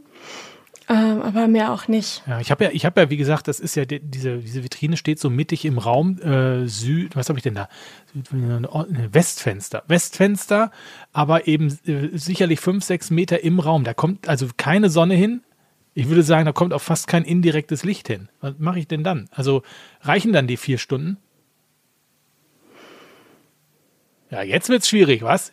[0.92, 2.24] Ähm, aber mehr auch nicht.
[2.26, 4.64] Ja, ich habe ja, ich habe ja, wie gesagt, das ist ja die, diese, diese
[4.64, 7.70] Vitrine steht so mittig im Raum äh, Süd, was habe ich denn da?
[8.14, 10.72] Westfenster, Westfenster,
[11.14, 13.84] aber eben äh, sicherlich fünf, sechs Meter im Raum.
[13.84, 15.44] Da kommt also keine Sonne hin.
[15.94, 18.30] Ich würde sagen, da kommt auch fast kein indirektes Licht hin.
[18.42, 19.30] Was mache ich denn dann?
[19.32, 19.62] Also
[20.02, 21.18] reichen dann die vier Stunden?
[24.32, 25.52] Ja, jetzt wird's schwierig, was?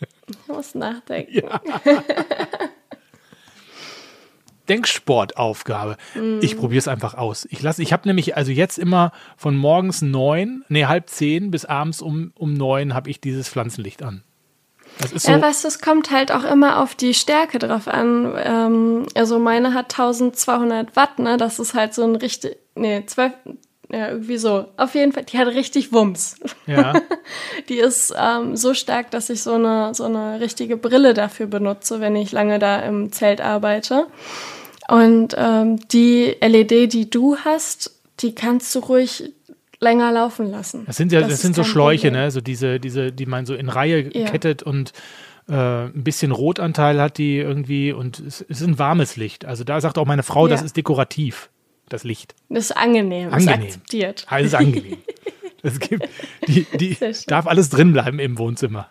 [0.00, 1.32] Ich muss nachdenken.
[1.32, 1.60] Ja.
[4.68, 5.96] Denksportaufgabe.
[6.14, 6.38] Mm.
[6.40, 7.46] Ich probiere es einfach aus.
[7.50, 11.64] Ich lasse, ich habe nämlich also jetzt immer von morgens neun, nee, halb zehn bis
[11.64, 14.22] abends um, um neun habe ich dieses Pflanzenlicht an.
[15.00, 18.34] Das ist so ja, was, das kommt halt auch immer auf die Stärke drauf an.
[18.36, 21.36] Ähm, also meine hat 1200 Watt, ne?
[21.36, 23.32] Das ist halt so ein richtig, nee, 12,
[23.90, 24.66] ja, irgendwie so.
[24.76, 26.36] Auf jeden Fall, die hat richtig Wumms.
[26.66, 26.94] Ja.
[27.68, 32.00] die ist ähm, so stark, dass ich so eine, so eine richtige Brille dafür benutze,
[32.00, 34.08] wenn ich lange da im Zelt arbeite.
[34.88, 39.32] Und ähm, die LED, die du hast, die kannst du ruhig
[39.80, 40.84] länger laufen lassen.
[40.86, 42.24] Das sind ja, das, das sind so Schläuche, Problem.
[42.24, 42.30] ne?
[42.30, 44.26] So diese, diese, die man so in Reihe ja.
[44.26, 44.92] kettet und
[45.48, 49.44] äh, ein bisschen Rotanteil hat die irgendwie und es, es, ist ein warmes Licht.
[49.44, 50.50] Also da sagt auch meine Frau, ja.
[50.50, 51.50] das ist dekorativ
[51.88, 52.34] das Licht.
[52.48, 53.60] Das ist angenehm, angenehm.
[53.60, 54.26] ist akzeptiert.
[54.28, 54.98] Alles angenehm.
[55.60, 56.08] Es gibt,
[56.46, 56.96] die, die
[57.26, 58.88] darf alles drin bleiben im Wohnzimmer.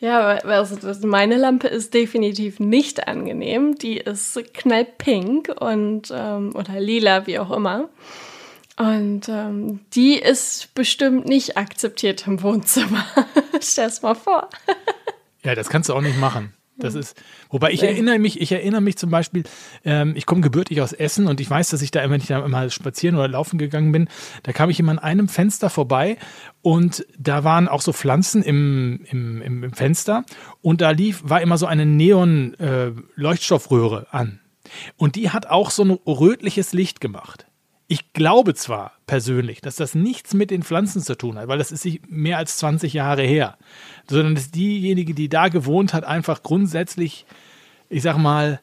[0.00, 3.76] Ja, also meine Lampe ist definitiv nicht angenehm.
[3.76, 7.90] Die ist knallpink und ähm, oder lila, wie auch immer.
[8.78, 13.04] Und ähm, die ist bestimmt nicht akzeptiert im Wohnzimmer.
[13.60, 14.48] Stell's mal vor.
[15.44, 16.54] ja, das kannst du auch nicht machen.
[16.80, 19.44] Das ist, wobei ich erinnere mich, ich erinnere mich zum Beispiel,
[19.84, 22.46] ähm, ich komme gebürtig aus Essen und ich weiß, dass ich da, wenn ich da
[22.48, 24.08] mal spazieren oder laufen gegangen bin,
[24.42, 26.16] da kam ich immer an einem Fenster vorbei
[26.62, 30.24] und da waren auch so Pflanzen im, im, im Fenster
[30.60, 34.40] und da lief, war immer so eine Neon-Leuchtstoffröhre äh, an.
[34.96, 37.46] Und die hat auch so ein rötliches Licht gemacht.
[37.88, 41.72] Ich glaube zwar persönlich, dass das nichts mit den Pflanzen zu tun hat, weil das
[41.72, 43.58] ist mehr als 20 Jahre her,
[44.10, 47.26] sondern dass diejenige, die da gewohnt hat, einfach grundsätzlich,
[47.88, 48.60] ich sag mal,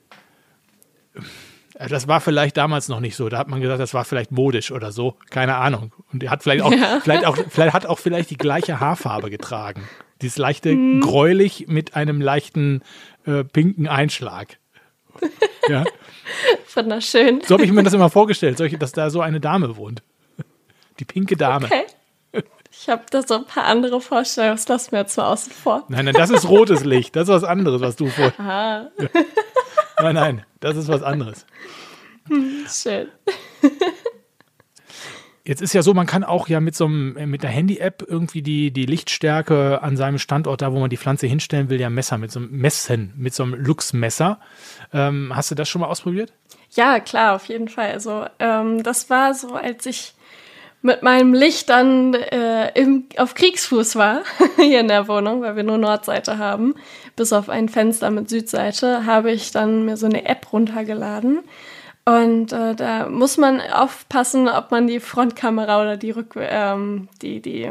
[1.77, 3.29] das war vielleicht damals noch nicht so.
[3.29, 5.15] Da hat man gesagt, das war vielleicht modisch oder so.
[5.29, 5.91] Keine Ahnung.
[6.11, 6.99] Und er hat vielleicht auch, ja.
[7.01, 9.87] vielleicht auch, vielleicht hat auch vielleicht die gleiche Haarfarbe getragen.
[10.21, 11.01] Dieses leichte hm.
[11.01, 12.81] gräulich mit einem leichten
[13.25, 14.57] äh, pinken Einschlag.
[15.69, 15.83] Ja.
[16.75, 17.41] Wunderschön.
[17.45, 20.01] So habe ich mir das immer vorgestellt, dass da so eine Dame wohnt.
[20.97, 21.65] Die pinke Dame.
[21.65, 21.83] Okay.
[22.79, 25.83] Ich habe da so ein paar andere Vorstellungen, das lassen wir jetzt mal außen vor.
[25.89, 27.15] Nein, nein, das ist rotes Licht.
[27.15, 28.31] Das ist was anderes, was du vor.
[28.37, 28.91] Aha.
[29.99, 31.47] Nein, nein, das ist was anderes.
[32.27, 33.07] Hm, schön.
[35.43, 38.43] Jetzt ist ja so, man kann auch ja mit so einem, mit der Handy-App irgendwie
[38.43, 42.19] die, die Lichtstärke an seinem Standort, da wo man die Pflanze hinstellen will, ja messen,
[42.19, 44.39] mit so einem Messen, mit so einem Lux-Messer.
[44.93, 46.31] Ähm, hast du das schon mal ausprobiert?
[46.71, 47.91] Ja, klar, auf jeden Fall.
[47.93, 50.13] Also ähm, das war so, als ich
[50.81, 54.21] mit meinem Licht dann äh, im, auf Kriegsfuß war,
[54.57, 56.75] hier in der Wohnung, weil wir nur Nordseite haben,
[57.15, 61.39] bis auf ein Fenster mit Südseite, habe ich dann mir so eine App runtergeladen.
[62.05, 67.41] Und äh, da muss man aufpassen, ob man die Frontkamera oder die Rück ähm, die
[67.41, 67.69] die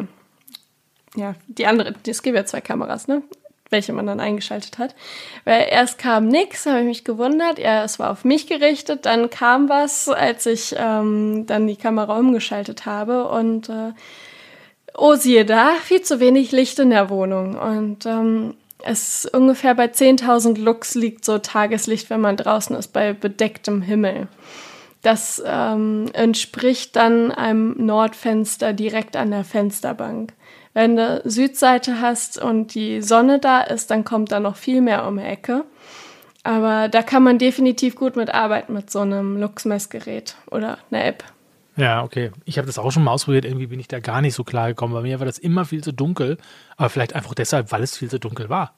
[1.15, 3.23] ja die andere es gibt ja zwei Kameras ne
[3.71, 4.95] welche man dann eingeschaltet hat.
[5.45, 7.59] Weil erst kam nichts, habe ich mich gewundert.
[7.59, 9.07] Ja, es war auf mich gerichtet.
[9.07, 13.29] Dann kam was, als ich ähm, dann die Kamera umgeschaltet habe.
[13.29, 13.93] Und äh,
[14.97, 17.57] oh, siehe da, viel zu wenig Licht in der Wohnung.
[17.57, 23.13] Und ähm, es ungefähr bei 10.000 Lux liegt so Tageslicht, wenn man draußen ist, bei
[23.13, 24.29] bedecktem Himmel.
[25.03, 30.33] Das ähm, entspricht dann einem Nordfenster direkt an der Fensterbank.
[30.77, 35.07] Wenn du Südseite hast und die Sonne da ist, dann kommt da noch viel mehr
[35.07, 35.65] um die Ecke.
[36.43, 41.25] Aber da kann man definitiv gut mit arbeiten mit so einem Lux-Messgerät oder einer App.
[41.77, 42.31] Ja, okay.
[42.45, 43.47] Ich habe das auch schon mal ausprobiert.
[43.47, 44.93] Irgendwie bin ich da gar nicht so klar gekommen.
[44.93, 46.37] Bei mir war das immer viel zu dunkel.
[46.77, 48.75] Aber vielleicht einfach deshalb, weil es viel zu dunkel war.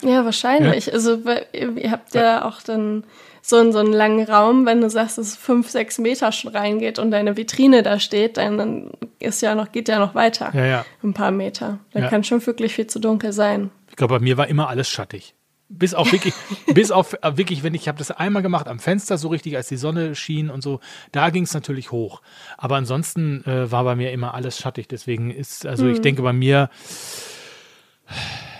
[0.00, 0.86] Ja, wahrscheinlich.
[0.86, 0.94] Ja?
[0.94, 1.18] Also,
[1.52, 3.04] ihr habt ja auch dann
[3.44, 6.52] so in so einen langen Raum, wenn du sagst, dass es fünf, sechs Meter schon
[6.52, 10.52] reingeht und deine Vitrine da steht, dann ist ja noch, geht ja noch weiter.
[10.54, 10.86] Ja, ja.
[11.02, 11.80] Ein paar Meter.
[11.90, 12.08] Da ja.
[12.08, 13.70] kann schon wirklich viel zu dunkel sein.
[13.90, 15.34] Ich glaube, bei mir war immer alles schattig.
[15.68, 16.34] Bis auf wirklich,
[16.74, 19.56] bis auf äh, wirklich, wenn ich, ich habe das einmal gemacht am Fenster so richtig,
[19.56, 20.78] als die Sonne schien und so,
[21.10, 22.22] da ging es natürlich hoch.
[22.58, 24.86] Aber ansonsten äh, war bei mir immer alles schattig.
[24.86, 25.94] Deswegen ist, also hm.
[25.94, 26.70] ich denke bei mir,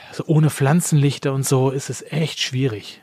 [0.09, 3.01] also ohne Pflanzenlichter und so ist es echt schwierig.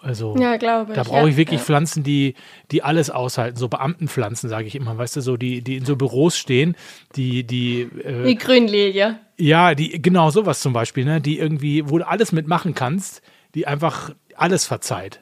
[0.00, 0.96] Also ja, glaube ich.
[0.96, 1.66] Da brauche ich ja, wirklich ja.
[1.66, 2.34] Pflanzen, die,
[2.70, 3.56] die alles aushalten.
[3.56, 6.76] So Beamtenpflanzen, sage ich immer, weißt du, so die, die in so Büros stehen,
[7.16, 9.18] die, die äh, Die Grünlilie.
[9.36, 11.20] Ja, die, genau sowas zum Beispiel, ne?
[11.20, 13.22] Die irgendwie, wo du alles mitmachen kannst,
[13.54, 15.20] die einfach alles verzeiht.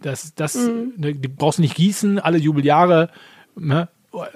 [0.00, 0.92] Das, das, mhm.
[0.96, 3.10] ne, die brauchst du nicht gießen, alle Jubeljahre,
[3.56, 3.88] ne?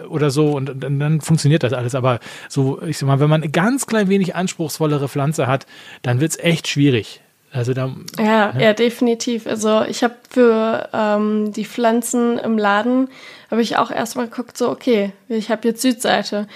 [0.08, 1.94] Oder so, und, und, dann funktioniert das alles.
[1.94, 5.66] Aber so, ich sag mal, wenn man ein ganz klein wenig anspruchsvollere Pflanze hat,
[6.02, 7.22] dann wird es echt schwierig.
[7.50, 9.46] Also da, ja, ja, ja, definitiv.
[9.46, 13.08] Also ich habe für ähm, die Pflanzen im Laden,
[13.50, 16.46] habe ich auch erstmal geguckt, so, okay, ich habe jetzt Südseite.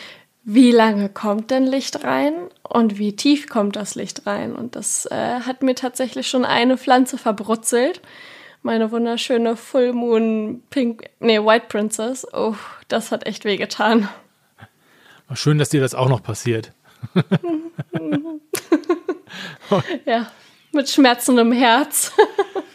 [0.45, 4.55] Wie lange kommt denn Licht rein und wie tief kommt das Licht rein?
[4.55, 8.01] Und das äh, hat mir tatsächlich schon eine Pflanze verbrutzelt.
[8.63, 12.27] Meine wunderschöne Full Moon Pink, nee, White Princess.
[12.33, 12.55] Oh,
[12.89, 14.09] das hat echt wehgetan.
[15.35, 16.73] Schön, dass dir das auch noch passiert.
[20.05, 20.31] ja,
[20.73, 22.13] mit schmerzendem Herz.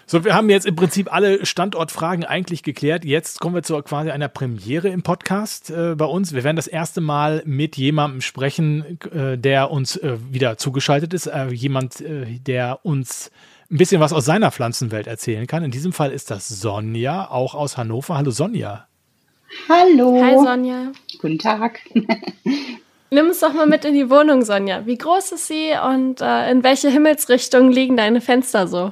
[0.10, 3.04] So, wir haben jetzt im Prinzip alle Standortfragen eigentlich geklärt.
[3.04, 6.34] Jetzt kommen wir zu quasi einer Premiere im Podcast äh, bei uns.
[6.34, 11.28] Wir werden das erste Mal mit jemandem sprechen, äh, der uns äh, wieder zugeschaltet ist.
[11.28, 13.32] Äh, jemand, äh, der uns
[13.70, 15.66] ein bisschen was aus seiner Pflanzenwelt erzählen kann.
[15.66, 18.16] In diesem Fall ist das Sonja, auch aus Hannover.
[18.16, 18.88] Hallo Sonja.
[19.68, 20.24] Hallo.
[20.24, 20.94] Hi Sonja.
[21.20, 21.82] Guten Tag.
[23.10, 24.86] Nimm es doch mal mit in die Wohnung, Sonja.
[24.86, 28.91] Wie groß ist sie und äh, in welche Himmelsrichtung liegen deine Fenster so?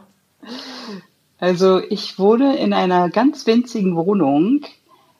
[1.37, 4.61] Also ich wohne in einer ganz winzigen Wohnung.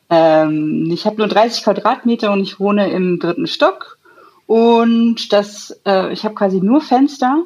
[0.10, 3.98] Ähm, ich habe nur 30 Quadratmeter und ich wohne im dritten Stock.
[4.48, 7.44] Und das, äh, ich habe quasi nur Fenster,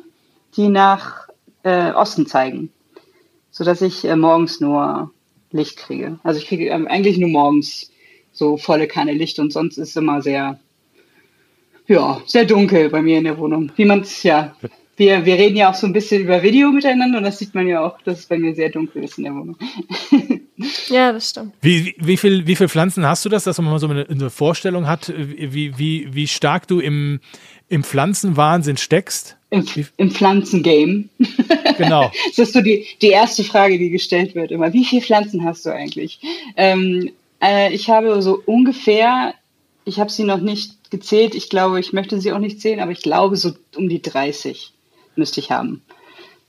[0.55, 1.29] die nach
[1.63, 2.71] äh, Osten zeigen,
[3.49, 5.12] so dass ich äh, morgens nur
[5.51, 6.19] Licht kriege.
[6.23, 7.91] Also ich kriege ähm, eigentlich nur morgens
[8.31, 10.59] so volle Kanne Licht und sonst ist es immer sehr
[11.89, 13.71] ja, sehr dunkel bei mir in der Wohnung.
[13.75, 14.56] Wie man es, ja,
[14.95, 17.67] wir, wir reden ja auch so ein bisschen über Video miteinander und das sieht man
[17.67, 19.58] ja auch, dass es bei mir sehr dunkel ist in der Wohnung.
[20.89, 21.54] ja, das stimmt.
[21.62, 24.08] Wie, wie, wie, viel, wie viele Pflanzen hast du das, dass man mal so eine,
[24.08, 27.21] eine Vorstellung hat, wie, wie, wie stark du im,
[27.69, 29.38] im Pflanzenwahnsinn steckst?
[29.52, 29.65] Im,
[29.97, 31.06] im Pflanzengame.
[31.78, 32.12] Genau.
[32.28, 34.73] das ist so die, die erste Frage, die gestellt wird immer.
[34.73, 36.19] Wie viele Pflanzen hast du eigentlich?
[36.58, 39.34] Ähm, äh, ich habe so ungefähr,
[39.86, 41.36] ich habe sie noch nicht gezählt.
[41.36, 44.73] Ich glaube, ich möchte sie auch nicht zählen, aber ich glaube, so um die 30
[45.15, 45.82] müsste ich haben.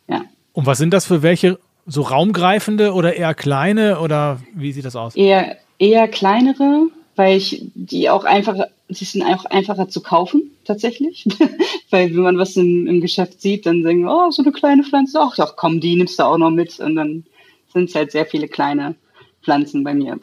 [0.09, 0.25] Ja.
[0.53, 1.59] Und was sind das für welche?
[1.87, 5.17] So raumgreifende oder eher kleine oder wie sieht das aus?
[5.17, 11.27] Eher, eher kleinere, weil ich die auch einfacher, sie sind auch einfacher zu kaufen, tatsächlich.
[11.91, 15.21] weil wenn man was im, im Geschäft sieht, dann sagen, oh, so eine kleine Pflanze,
[15.21, 16.79] ach, ach komm, die nimmst du auch noch mit.
[16.79, 17.25] Und dann
[17.73, 18.95] sind es halt sehr viele kleine
[19.43, 20.21] Pflanzen bei mir.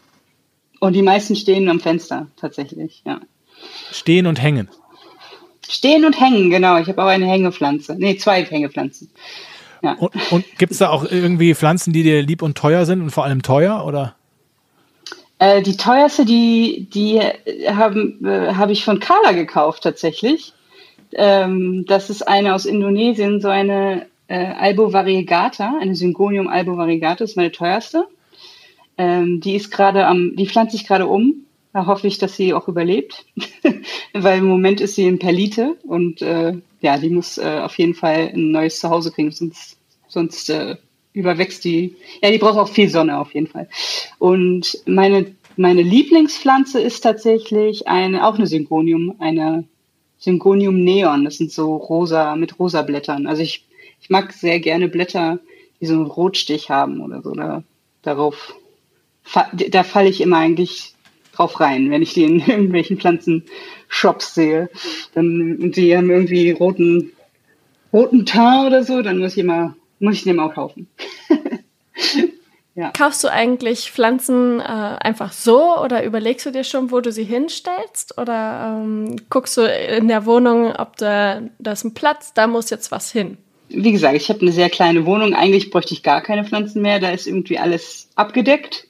[0.80, 3.19] Und die meisten stehen am Fenster, tatsächlich, ja.
[3.91, 4.69] Stehen und hängen.
[5.69, 6.77] Stehen und hängen, genau.
[6.77, 7.95] Ich habe auch eine Hängepflanze.
[7.97, 9.09] Nee, zwei Hängepflanzen.
[9.81, 9.93] Ja.
[9.93, 13.11] Und, und gibt es da auch irgendwie Pflanzen, die dir lieb und teuer sind und
[13.11, 14.15] vor allem teuer, oder?
[15.39, 17.19] Äh, die teuerste, die, die
[17.69, 20.53] haben, äh, habe ich von Carla gekauft tatsächlich.
[21.13, 27.23] Ähm, das ist eine aus Indonesien, so eine äh, Albo Variegata, eine Syngonium Albo Variegata,
[27.23, 28.05] ist meine teuerste.
[28.97, 31.45] Ähm, die ist gerade am, die pflanze ich gerade um
[31.77, 33.23] da hoffe ich, dass sie auch überlebt,
[34.13, 37.93] weil im Moment ist sie in Perlite und äh, ja, die muss äh, auf jeden
[37.93, 40.77] Fall ein neues Zuhause kriegen, sonst, sonst äh,
[41.13, 41.95] überwächst die.
[42.23, 43.69] Ja, die braucht auch viel Sonne auf jeden Fall.
[44.17, 49.63] Und meine, meine Lieblingspflanze ist tatsächlich eine, auch eine Syngonium, eine
[50.17, 51.25] Syngonium Neon.
[51.25, 53.27] Das sind so rosa, mit rosa Blättern.
[53.27, 53.67] Also ich,
[54.01, 55.37] ich mag sehr gerne Blätter,
[55.79, 57.35] die so einen Rotstich haben oder so.
[57.35, 57.61] Da,
[58.01, 58.55] darauf,
[59.53, 60.95] da falle ich immer eigentlich
[61.38, 64.69] drauf rein, wenn ich die in irgendwelchen Pflanzenshops sehe.
[65.13, 67.13] Dann, und die haben irgendwie roten,
[67.93, 70.88] roten Teint oder so, dann muss ich immer, muss ich den auch kaufen.
[72.76, 72.91] ja.
[72.91, 77.23] Kaufst du eigentlich Pflanzen äh, einfach so oder überlegst du dir schon, wo du sie
[77.23, 78.17] hinstellst?
[78.17, 82.69] Oder ähm, guckst du in der Wohnung, ob da, da ist ein Platz, da muss
[82.69, 83.38] jetzt was hin?
[83.69, 85.34] Wie gesagt, ich habe eine sehr kleine Wohnung.
[85.34, 87.00] Eigentlich bräuchte ich gar keine Pflanzen mehr.
[87.00, 88.88] Da ist irgendwie alles abgedeckt.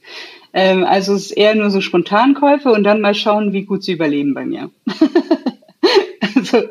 [0.58, 3.92] Ähm, also es ist eher nur so Spontankäufe und dann mal schauen, wie gut sie
[3.92, 4.72] überleben bei mir.
[6.36, 6.64] also,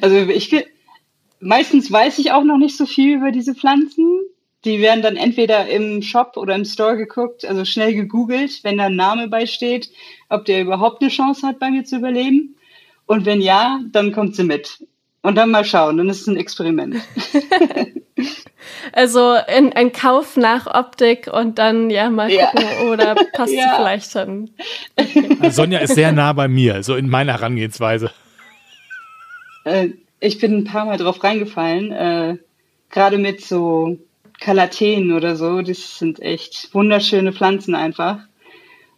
[0.00, 0.66] also ich
[1.38, 4.22] meistens weiß ich auch noch nicht so viel über diese Pflanzen.
[4.64, 8.86] Die werden dann entweder im Shop oder im Store geguckt, also schnell gegoogelt, wenn da
[8.86, 9.92] ein Name beisteht,
[10.28, 12.56] ob der überhaupt eine Chance hat, bei mir zu überleben.
[13.06, 14.84] Und wenn ja, dann kommt sie mit.
[15.22, 16.96] Und dann mal schauen, dann ist es ein Experiment.
[18.92, 22.90] also in, ein Kauf nach Optik und dann ja mal gucken, ja.
[22.90, 23.62] oder passt ja.
[23.62, 24.50] sie vielleicht dann.
[25.40, 28.10] Also Sonja ist sehr nah bei mir, so in meiner Herangehensweise.
[29.64, 32.36] Äh, ich bin ein paar Mal drauf reingefallen, äh,
[32.90, 33.98] gerade mit so
[34.40, 38.18] Kalateen oder so, das sind echt wunderschöne Pflanzen einfach.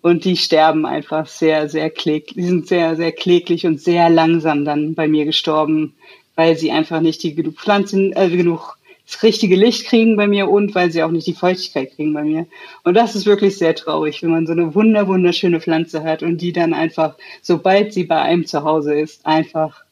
[0.05, 2.35] Und die sterben einfach sehr, sehr kläglich.
[2.35, 5.95] Die sind sehr, sehr kläglich und sehr langsam dann bei mir gestorben,
[6.35, 10.51] weil sie einfach nicht die genug Pflanzen, äh, genug das richtige Licht kriegen bei mir
[10.51, 12.47] und weil sie auch nicht die Feuchtigkeit kriegen bei mir.
[12.83, 16.37] Und das ist wirklich sehr traurig, wenn man so eine wunder, wunderschöne Pflanze hat und
[16.43, 19.85] die dann einfach, sobald sie bei einem zu Hause ist, einfach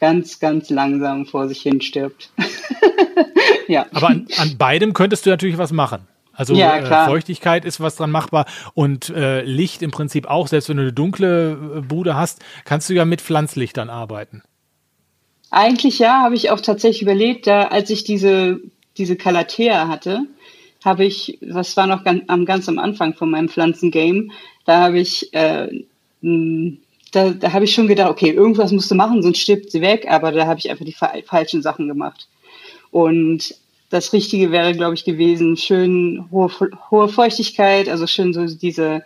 [0.00, 2.30] ganz, ganz langsam vor sich hin stirbt.
[3.68, 3.84] ja.
[3.92, 6.08] Aber an, an beidem könntest du natürlich was machen.
[6.38, 10.46] Also ja, äh, Feuchtigkeit ist was dran machbar und äh, Licht im Prinzip auch.
[10.46, 14.42] Selbst wenn du eine dunkle äh, Bude hast, kannst du ja mit Pflanzlichtern arbeiten.
[15.50, 18.60] Eigentlich ja, habe ich auch tatsächlich überlegt, da, als ich diese,
[18.98, 20.26] diese Calathea hatte,
[20.84, 24.28] habe ich, das war noch ganz, am, ganz am Anfang von meinem Pflanzengame,
[24.64, 25.84] da habe ich, äh,
[26.20, 30.06] da, da habe ich schon gedacht, okay, irgendwas musst du machen, sonst stirbt sie weg,
[30.08, 32.28] aber da habe ich einfach die falschen Sachen gemacht.
[32.92, 33.56] Und
[33.90, 36.50] das Richtige wäre, glaube ich, gewesen, schön hohe,
[36.90, 39.02] hohe Feuchtigkeit, also schön so diese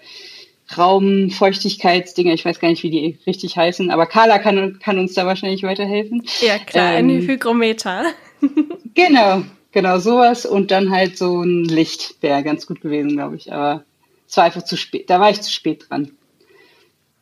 [0.77, 5.27] Raumfeuchtigkeitsdinger, ich weiß gar nicht, wie die richtig heißen, aber Carla kann, kann uns da
[5.27, 6.23] wahrscheinlich weiterhelfen.
[6.41, 8.07] Ja, klar, ähm, ein Hygrometer.
[8.95, 13.53] genau, genau, sowas und dann halt so ein Licht wäre ganz gut gewesen, glaube ich,
[13.53, 13.85] aber
[14.29, 16.13] es war einfach zu spät, da war ich zu spät dran.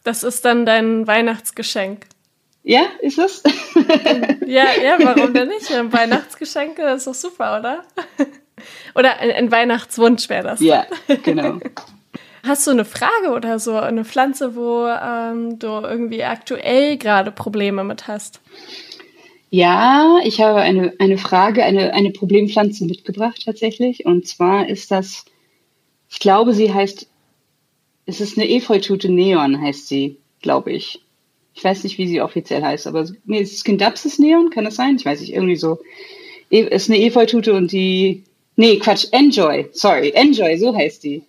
[0.04, 2.06] Das ist dann dein Weihnachtsgeschenk.
[2.70, 3.42] Ja, ist es?
[4.46, 5.68] ja, ja, warum denn nicht?
[5.70, 7.82] Weihnachtsgeschenke, das ist doch super, oder?
[8.94, 10.60] oder ein, ein Weihnachtswunsch wäre das.
[10.60, 10.86] Ja,
[11.24, 11.58] genau.
[12.46, 17.82] Hast du eine Frage oder so, eine Pflanze, wo ähm, du irgendwie aktuell gerade Probleme
[17.82, 18.40] mit hast?
[19.50, 24.06] Ja, ich habe eine, eine Frage, eine, eine Problempflanze mitgebracht tatsächlich.
[24.06, 25.24] Und zwar ist das,
[26.08, 27.08] ich glaube, sie heißt,
[28.06, 31.00] es ist eine Efeutute Neon, heißt sie, glaube ich.
[31.54, 34.50] Ich weiß nicht, wie sie offiziell heißt, aber nee, ist Skindapsis Neon?
[34.50, 34.96] Kann das sein?
[34.96, 35.78] Ich weiß nicht, irgendwie so.
[36.48, 38.24] Es ist eine Efeutute und die,
[38.56, 41.22] nee, Quatsch, Enjoy, sorry, Enjoy, so heißt die.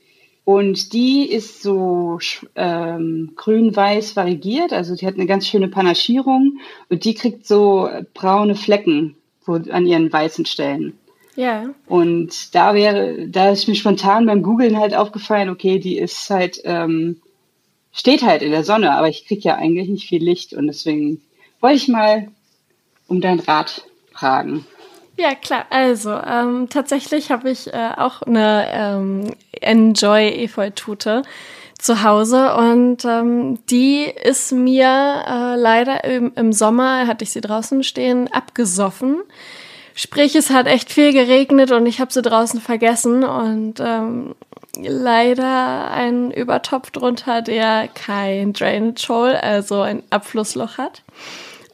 [0.43, 2.19] Und die ist so
[2.55, 8.55] ähm, grün-weiß variegiert, also die hat eine ganz schöne Panaschierung und die kriegt so braune
[8.55, 10.93] Flecken wo, an ihren weißen Stellen.
[11.35, 11.73] Ja.
[11.87, 16.61] Und da wäre, da ist mir spontan beim Googlen halt aufgefallen, okay, die ist halt,
[16.65, 17.21] ähm,
[17.93, 21.21] steht halt in der Sonne, aber ich kriege ja eigentlich nicht viel Licht und deswegen
[21.59, 22.27] wollte ich mal
[23.07, 24.65] um dein Rat fragen.
[25.17, 25.65] Ja, klar.
[25.69, 31.23] Also, ähm, tatsächlich habe ich äh, auch eine ähm, Enjoy Efeutute
[31.77, 37.41] zu Hause und ähm, die ist mir äh, leider im, im Sommer, hatte ich sie
[37.41, 39.21] draußen stehen, abgesoffen.
[39.95, 44.35] Sprich, es hat echt viel geregnet und ich habe sie draußen vergessen und ähm,
[44.77, 51.03] leider einen Übertopf drunter, der kein Drainage Hole, also ein Abflussloch hat.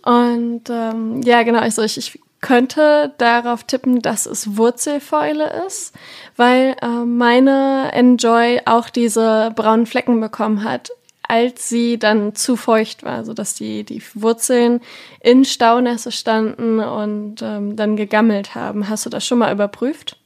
[0.04, 5.94] Und ähm, ja, genau, also ich, ich könnte darauf tippen, dass es Wurzelfäule ist,
[6.36, 10.92] weil äh, meine Enjoy auch diese braunen Flecken bekommen hat,
[11.28, 14.82] als sie dann zu feucht war, so dass die, die Wurzeln
[15.22, 18.90] in Staunässe standen und ähm, dann gegammelt haben.
[18.90, 20.18] Hast du das schon mal überprüft?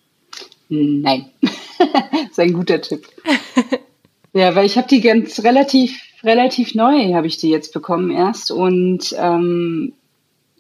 [0.70, 1.32] Nein.
[1.42, 1.52] das
[2.32, 3.08] ist ein guter Tipp.
[4.34, 8.52] ja, weil ich habe die ganz relativ, relativ neu, habe ich die jetzt bekommen erst
[8.52, 9.94] und ähm,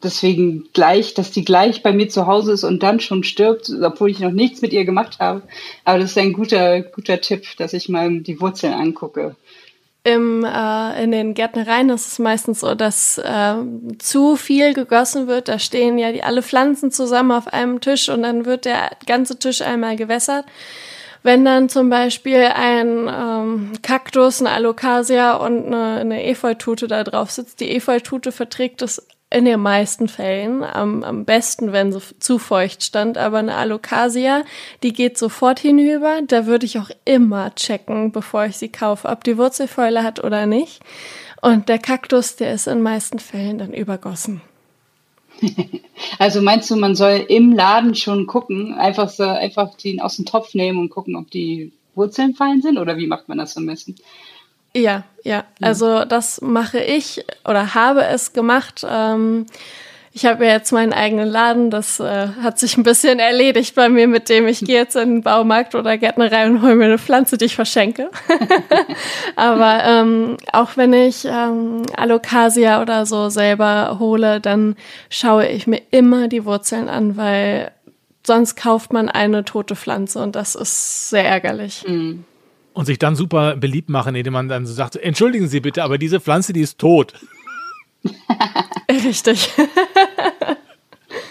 [0.04, 4.10] deswegen gleich, dass die gleich bei mir zu Hause ist und dann schon stirbt, obwohl
[4.10, 5.44] ich noch nichts mit ihr gemacht habe.
[5.86, 9.36] Aber das ist ein guter, guter Tipp, dass ich mal die Wurzeln angucke.
[10.04, 13.56] Im, äh, in den Gärtnereien ist es meistens so, dass äh,
[14.00, 15.48] zu viel gegossen wird.
[15.48, 19.38] Da stehen ja die, alle Pflanzen zusammen auf einem Tisch und dann wird der ganze
[19.38, 20.46] Tisch einmal gewässert.
[21.22, 27.30] Wenn dann zum Beispiel ein ähm, Kaktus, eine Alocasia und eine, eine Efeutute da drauf
[27.30, 32.38] sitzt, die Efeutute verträgt es in den meisten Fällen am, am besten, wenn sie zu
[32.38, 33.18] feucht stand.
[33.18, 34.44] Aber eine Alocasia,
[34.84, 36.20] die geht sofort hinüber.
[36.28, 40.46] Da würde ich auch immer checken, bevor ich sie kaufe, ob die Wurzelfäule hat oder
[40.46, 40.82] nicht.
[41.42, 44.42] Und der Kaktus, der ist in meisten Fällen dann übergossen.
[46.18, 50.26] Also meinst du, man soll im Laden schon gucken, einfach so, einfach den aus dem
[50.26, 53.66] Topf nehmen und gucken, ob die Wurzeln fein sind oder wie macht man das am
[53.66, 53.96] besten?
[54.74, 55.44] Ja, ja.
[55.62, 58.86] Also das mache ich oder habe es gemacht.
[58.90, 59.46] Ähm,
[60.14, 63.88] ich habe ja jetzt meinen eigenen Laden, das äh, hat sich ein bisschen erledigt bei
[63.88, 66.98] mir, mit dem ich gehe jetzt in den Baumarkt oder Gärtnerei und hole mir eine
[66.98, 68.10] Pflanze, die ich verschenke.
[69.38, 74.76] Aber ähm, auch wenn ich ähm, Alocasia oder so selber hole, dann
[75.10, 77.72] schaue ich mir immer die Wurzeln an, weil
[78.28, 81.86] sonst kauft man eine tote Pflanze und das ist sehr ärgerlich.
[81.88, 82.26] Mhm.
[82.74, 85.98] Und sich dann super beliebt machen, indem man dann so sagt, entschuldigen Sie bitte, aber
[85.98, 87.14] diese Pflanze, die ist tot.
[88.90, 89.52] Richtig.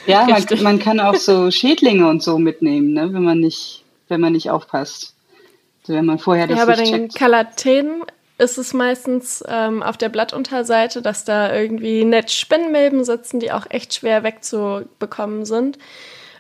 [0.07, 4.21] ja, man, man, kann auch so Schädlinge und so mitnehmen, ne, wenn man nicht, wenn
[4.21, 5.15] man nicht aufpasst.
[5.83, 8.13] Also wenn man vorher das Ja, bei den checkt.
[8.41, 13.67] Ist es meistens ähm, auf der Blattunterseite, dass da irgendwie nett Spinnmilben sitzen, die auch
[13.69, 15.77] echt schwer wegzubekommen sind.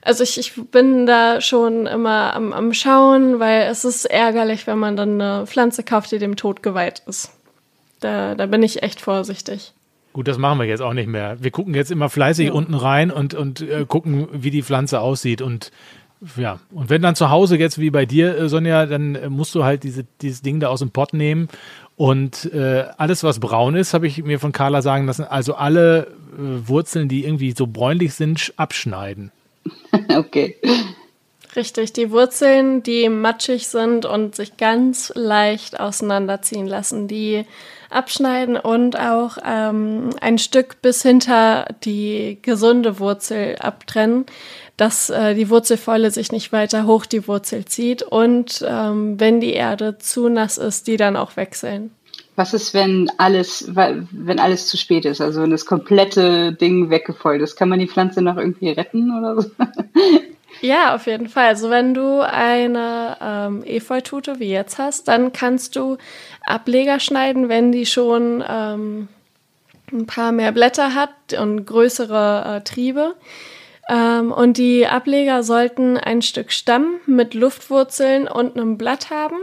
[0.02, 4.78] Also ich, ich bin da schon immer am, am Schauen, weil es ist ärgerlich, wenn
[4.78, 7.32] man dann eine Pflanze kauft, die dem Tod geweiht ist.
[8.00, 9.74] Da, da bin ich echt vorsichtig.
[10.12, 11.36] Gut, das machen wir jetzt auch nicht mehr.
[11.40, 12.52] Wir gucken jetzt immer fleißig ja.
[12.52, 15.42] unten rein und, und äh, gucken, wie die Pflanze aussieht.
[15.42, 15.70] Und
[16.36, 19.54] ja, und wenn dann zu Hause jetzt wie bei dir, äh, Sonja, dann äh, musst
[19.54, 21.48] du halt diese, dieses Ding da aus dem Pott nehmen.
[21.96, 26.08] Und äh, alles, was braun ist, habe ich mir von Carla sagen lassen, also alle
[26.36, 29.30] Wurzeln, die irgendwie so bräunlich sind, abschneiden.
[30.18, 30.56] okay.
[31.56, 37.44] Richtig, die Wurzeln, die matschig sind und sich ganz leicht auseinanderziehen lassen, die
[37.90, 44.26] abschneiden und auch ähm, ein Stück bis hinter die gesunde Wurzel abtrennen,
[44.76, 49.52] dass äh, die Wurzelfäule sich nicht weiter hoch die Wurzel zieht und ähm, wenn die
[49.52, 51.90] Erde zu nass ist, die dann auch wechseln.
[52.40, 55.20] Was ist, wenn alles, wenn alles zu spät ist?
[55.20, 59.42] Also wenn das komplette Ding weggefeult ist, kann man die Pflanze noch irgendwie retten oder
[59.42, 59.50] so?
[60.62, 61.48] Ja, auf jeden Fall.
[61.48, 65.96] Also wenn du eine ähm, Efeutute wie jetzt hast, dann kannst du
[66.44, 69.08] Ableger schneiden, wenn die schon ähm,
[69.92, 73.14] ein paar mehr Blätter hat und größere äh, Triebe.
[73.88, 79.36] Ähm, und die Ableger sollten ein Stück Stamm mit Luftwurzeln und einem Blatt haben.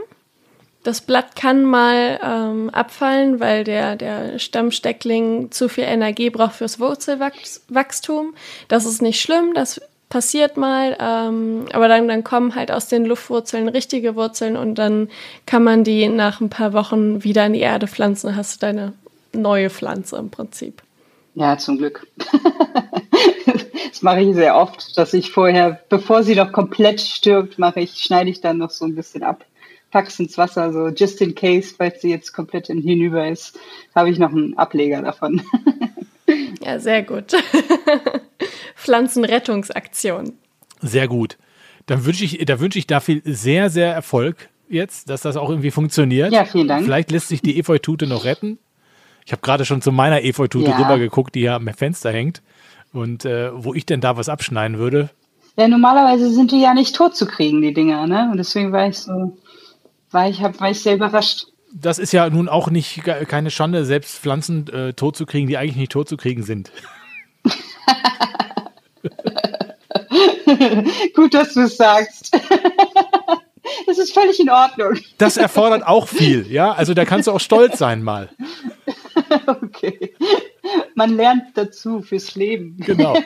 [0.88, 6.80] Das Blatt kann mal ähm, abfallen, weil der, der Stammsteckling zu viel Energie braucht fürs
[6.80, 8.34] Wurzelwachstum.
[8.70, 13.04] Das ist nicht schlimm, das passiert mal, ähm, aber dann, dann kommen halt aus den
[13.04, 15.10] Luftwurzeln richtige Wurzeln und dann
[15.46, 18.94] kann man die nach ein paar Wochen wieder in die Erde pflanzen, hast du deine
[19.34, 20.82] neue Pflanze im Prinzip.
[21.36, 22.08] Ja, zum Glück.
[23.92, 27.96] das mache ich sehr oft, dass ich vorher, bevor sie noch komplett stirbt, mache ich,
[27.96, 29.44] schneide ich dann noch so ein bisschen ab
[29.92, 33.58] pack's ins Wasser, so just in case, falls sie jetzt komplett hinüber ist,
[33.96, 35.42] habe ich noch einen Ableger davon.
[36.62, 37.34] ja, sehr gut.
[38.76, 40.34] Pflanzenrettungsaktion.
[40.82, 41.38] Sehr gut.
[41.86, 45.72] Dann wünsche ich, da wünsche ich dafür sehr, sehr Erfolg jetzt, dass das auch irgendwie
[45.72, 46.34] funktioniert.
[46.34, 46.84] Ja, vielen Dank.
[46.84, 48.60] Vielleicht lässt sich die Efeutute noch retten.
[49.26, 50.78] Ich habe gerade schon zu meiner Efeutute ja.
[50.78, 52.42] rübergeguckt, die ja am Fenster hängt.
[52.94, 55.10] Und äh, wo ich denn da was abschneiden würde.
[55.58, 58.30] Ja, normalerweise sind die ja nicht tot zu kriegen, die Dinger, ne?
[58.32, 59.38] Und deswegen war ich so
[60.12, 61.48] war ich, hab, war ich sehr überrascht.
[61.74, 65.58] Das ist ja nun auch nicht keine Schande, selbst Pflanzen äh, tot zu kriegen, die
[65.58, 66.72] eigentlich nicht tot zu kriegen sind.
[71.16, 72.38] Gut, dass du es sagst.
[73.86, 74.98] Das ist völlig in Ordnung.
[75.18, 76.72] Das erfordert auch viel, ja.
[76.72, 78.30] Also da kannst du auch stolz sein mal.
[79.46, 80.14] Okay.
[80.96, 82.78] Man lernt dazu fürs Leben.
[82.86, 83.18] Genau.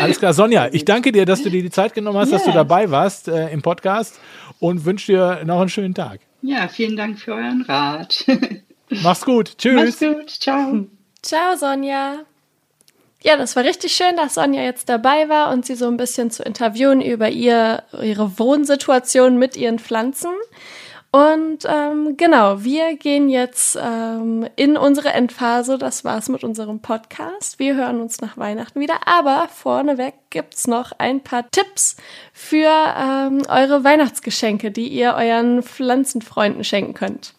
[0.00, 2.42] Alles klar, Sonja, ich danke dir, dass du dir die Zeit genommen hast, yes.
[2.42, 4.18] dass du dabei warst äh, im Podcast
[4.62, 6.20] und wünsche dir noch einen schönen Tag.
[6.40, 8.24] Ja, vielen Dank für euren Rat.
[9.02, 9.58] Mach's gut.
[9.58, 9.74] Tschüss.
[9.74, 10.30] Mach's gut.
[10.30, 10.86] Ciao.
[11.20, 12.20] Ciao, Sonja.
[13.24, 16.30] Ja, das war richtig schön, dass Sonja jetzt dabei war und sie so ein bisschen
[16.30, 20.30] zu interviewen über ihr, ihre Wohnsituation mit ihren Pflanzen.
[21.14, 25.76] Und ähm, genau, wir gehen jetzt ähm, in unsere Endphase.
[25.76, 27.58] Das war's mit unserem Podcast.
[27.58, 29.06] Wir hören uns nach Weihnachten wieder.
[29.06, 31.96] Aber vorneweg gibt's noch ein paar Tipps
[32.32, 37.34] für ähm, eure Weihnachtsgeschenke, die ihr euren Pflanzenfreunden schenken könnt.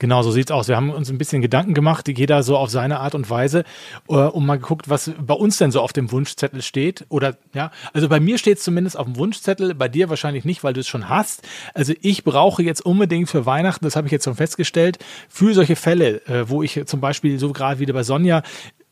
[0.00, 0.66] Genau, so sieht's aus.
[0.66, 3.62] Wir haben uns ein bisschen Gedanken gemacht, jeder so auf seine Art und Weise,
[4.08, 7.04] äh, und mal geguckt, was bei uns denn so auf dem Wunschzettel steht.
[7.10, 10.64] Oder ja, also bei mir steht es zumindest auf dem Wunschzettel, bei dir wahrscheinlich nicht,
[10.64, 11.42] weil du es schon hast.
[11.74, 15.76] Also ich brauche jetzt unbedingt für Weihnachten, das habe ich jetzt schon festgestellt, für solche
[15.76, 18.42] Fälle, äh, wo ich zum Beispiel so gerade wieder bei Sonja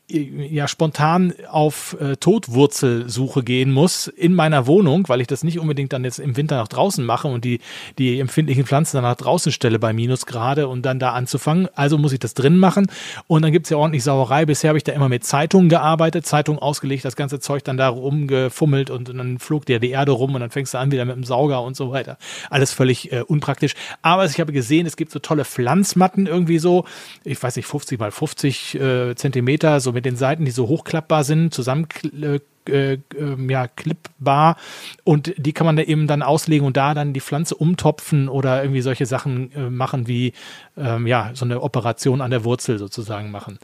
[0.09, 5.93] ja spontan auf äh, Totwurzelsuche gehen muss in meiner Wohnung, weil ich das nicht unbedingt
[5.93, 7.61] dann jetzt im Winter nach draußen mache und die,
[7.97, 11.69] die empfindlichen Pflanzen dann nach draußen stelle bei Minusgrade und dann da anzufangen.
[11.73, 12.87] Also muss ich das drin machen
[13.27, 14.45] und dann gibt es ja ordentlich Sauerei.
[14.45, 17.87] Bisher habe ich da immer mit Zeitungen gearbeitet, Zeitungen ausgelegt, das ganze Zeug dann da
[17.87, 21.05] rumgefummelt und, und dann flog dir die Erde rum und dann fängst du an wieder
[21.05, 22.17] mit dem Sauger und so weiter.
[22.49, 23.73] Alles völlig äh, unpraktisch.
[24.01, 26.83] Aber ich habe gesehen, es gibt so tolle Pflanzmatten irgendwie so,
[27.23, 31.23] ich weiß nicht, 50 mal 50 äh, Zentimeter, so mit den Seiten, die so hochklappbar
[31.23, 31.87] sind, zusammen
[32.21, 32.39] äh,
[32.69, 34.55] äh, ähm, ja, klippbar
[35.03, 38.63] und die kann man da eben dann auslegen und da dann die Pflanze umtopfen oder
[38.63, 40.33] irgendwie solche Sachen äh, machen wie
[40.77, 43.59] ähm, ja, so eine Operation an der Wurzel sozusagen machen.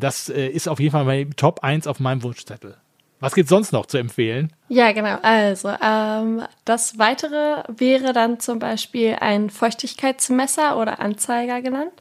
[0.00, 2.74] Das ist auf jeden Fall mein Top 1 auf meinem Wunschzettel.
[3.18, 4.52] Was gibt sonst noch zu empfehlen?
[4.68, 5.16] Ja, genau.
[5.22, 11.92] Also, ähm, das weitere wäre dann zum Beispiel ein Feuchtigkeitsmesser oder Anzeiger genannt.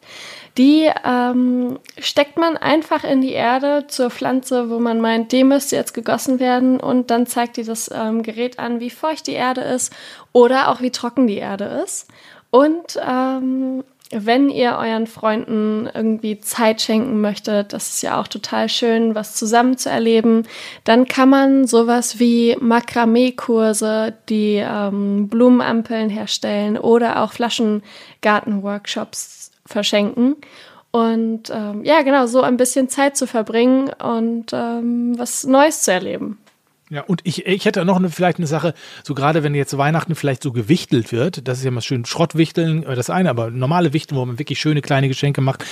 [0.57, 5.77] Die ähm, steckt man einfach in die Erde zur Pflanze, wo man meint, die müsste
[5.77, 9.61] jetzt gegossen werden und dann zeigt dir das ähm, Gerät an, wie feucht die Erde
[9.61, 9.93] ist
[10.33, 12.09] oder auch wie trocken die Erde ist.
[12.51, 13.83] Und ähm,
[14.21, 19.35] wenn ihr euren Freunden irgendwie Zeit schenken möchtet, das ist ja auch total schön, was
[19.35, 20.43] zusammen zu erleben,
[20.83, 30.37] dann kann man sowas wie Makramee-Kurse, die ähm, Blumenampeln herstellen oder auch Flaschengarten-Workshops verschenken.
[30.91, 35.91] Und ähm, ja, genau, so ein bisschen Zeit zu verbringen und ähm, was Neues zu
[35.91, 36.37] erleben.
[36.91, 40.13] Ja, und ich, ich hätte noch eine, vielleicht eine Sache, so gerade wenn jetzt Weihnachten
[40.13, 43.91] vielleicht so gewichtelt wird, das ist ja mal schön Schrottwichteln, äh, das eine, aber normale
[43.91, 45.65] Wichteln, wo man wirklich schöne kleine Geschenke macht.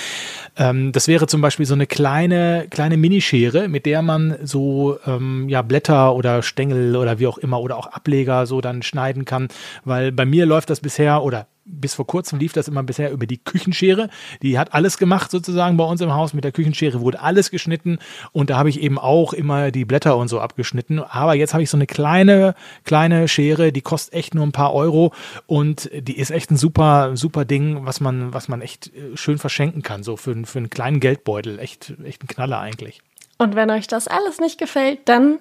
[0.56, 5.48] Ähm, das wäre zum Beispiel so eine kleine, kleine Minischere, mit der man so ähm,
[5.48, 9.46] ja, Blätter oder Stängel oder wie auch immer oder auch Ableger so dann schneiden kann.
[9.84, 13.26] Weil bei mir läuft das bisher oder bis vor kurzem lief das immer bisher über
[13.26, 14.10] die Küchenschere.
[14.42, 16.34] Die hat alles gemacht sozusagen bei uns im Haus.
[16.34, 17.98] Mit der Küchenschere wurde alles geschnitten
[18.32, 21.00] und da habe ich eben auch immer die Blätter und so abgeschnitten.
[21.00, 22.54] Aber jetzt habe ich so eine kleine,
[22.84, 25.12] kleine Schere, die kostet echt nur ein paar Euro
[25.46, 29.38] und die ist echt ein super, super Ding, was man, was man echt äh, schön
[29.38, 30.02] verschenken kann.
[30.02, 31.58] So für, für einen kleinen Geldbeutel.
[31.58, 33.00] Echt, echt ein Knaller eigentlich.
[33.38, 35.38] Und wenn euch das alles nicht gefällt, dann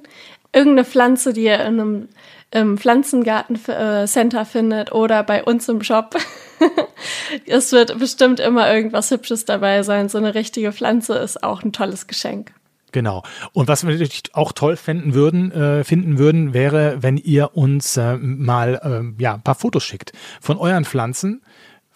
[0.54, 2.08] irgendeine Pflanze, die ihr in einem
[2.54, 6.16] im Pflanzengartencenter findet oder bei uns im Shop.
[7.48, 10.08] es wird bestimmt immer irgendwas Hübsches dabei sein.
[10.08, 12.54] So eine richtige Pflanze ist auch ein tolles Geschenk.
[12.92, 13.24] Genau.
[13.54, 17.98] Und was wir natürlich auch toll finden würden, äh, finden würden, wäre, wenn ihr uns
[17.98, 21.42] äh, mal äh, ja, ein paar Fotos schickt von euren Pflanzen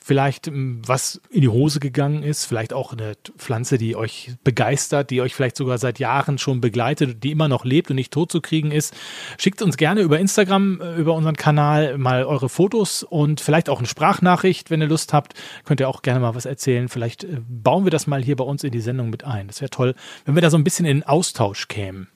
[0.08, 5.10] vielleicht ähm, was in die Hose gegangen ist, vielleicht auch eine Pflanze, die euch begeistert,
[5.10, 8.32] die euch vielleicht sogar seit Jahren schon begleitet, die immer noch lebt und nicht tot
[8.32, 8.96] zu kriegen ist.
[9.38, 13.80] Schickt uns gerne über Instagram, äh, über unseren Kanal mal eure Fotos und vielleicht auch
[13.80, 15.34] eine Sprachnachricht, wenn ihr Lust habt.
[15.66, 16.88] Könnt ihr auch gerne mal was erzählen.
[16.88, 19.48] Vielleicht äh, bauen wir das mal hier bei uns in die Sendung mit ein.
[19.48, 19.94] Das wäre toll,
[20.24, 22.08] wenn wir da so ein bisschen in Austausch kämen.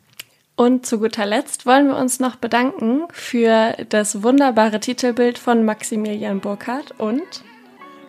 [0.56, 6.40] Und zu guter Letzt wollen wir uns noch bedanken für das wunderbare Titelbild von Maximilian
[6.40, 7.44] Burkhardt und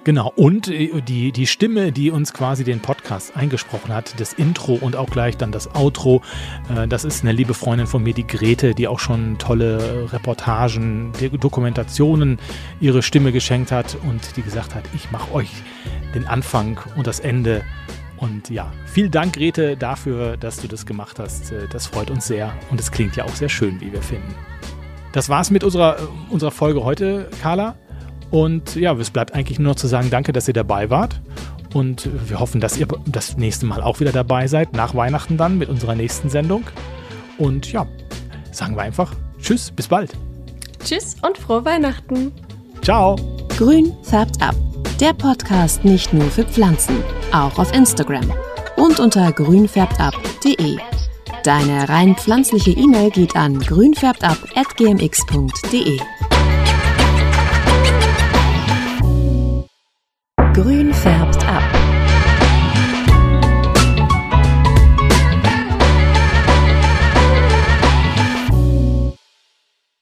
[0.05, 4.75] Genau, und äh, die, die Stimme, die uns quasi den Podcast eingesprochen hat, das Intro
[4.75, 6.23] und auch gleich dann das Outro,
[6.75, 11.13] äh, das ist eine liebe Freundin von mir, die Grete, die auch schon tolle Reportagen,
[11.39, 12.39] Dokumentationen
[12.81, 15.51] ihre Stimme geschenkt hat und die gesagt hat, ich mache euch
[16.15, 17.63] den Anfang und das Ende.
[18.17, 21.53] Und ja, vielen Dank, Grete, dafür, dass du das gemacht hast.
[21.53, 24.35] Äh, das freut uns sehr und es klingt ja auch sehr schön, wie wir finden.
[25.13, 25.97] Das war's mit unserer,
[26.31, 27.77] unserer Folge heute, Carla.
[28.33, 31.21] Und ja, es bleibt eigentlich nur noch zu sagen, danke, dass ihr dabei wart.
[31.75, 35.59] Und wir hoffen, dass ihr das nächste Mal auch wieder dabei seid, nach Weihnachten dann
[35.59, 36.65] mit unserer nächsten Sendung.
[37.39, 37.87] Und ja,
[38.51, 40.17] sagen wir einfach Tschüss, bis bald.
[40.85, 42.33] Tschüss und frohe Weihnachten.
[42.83, 43.17] Ciao.
[43.57, 44.57] Grün färbt ab.
[45.01, 46.97] Der Podcast nicht nur für Pflanzen,
[47.33, 48.33] auch auf Instagram
[48.77, 50.79] und unter grünfärbtab.de.
[51.45, 55.99] Deine rein pflanzliche E-Mail geht an grünfärbtab.gmx.de.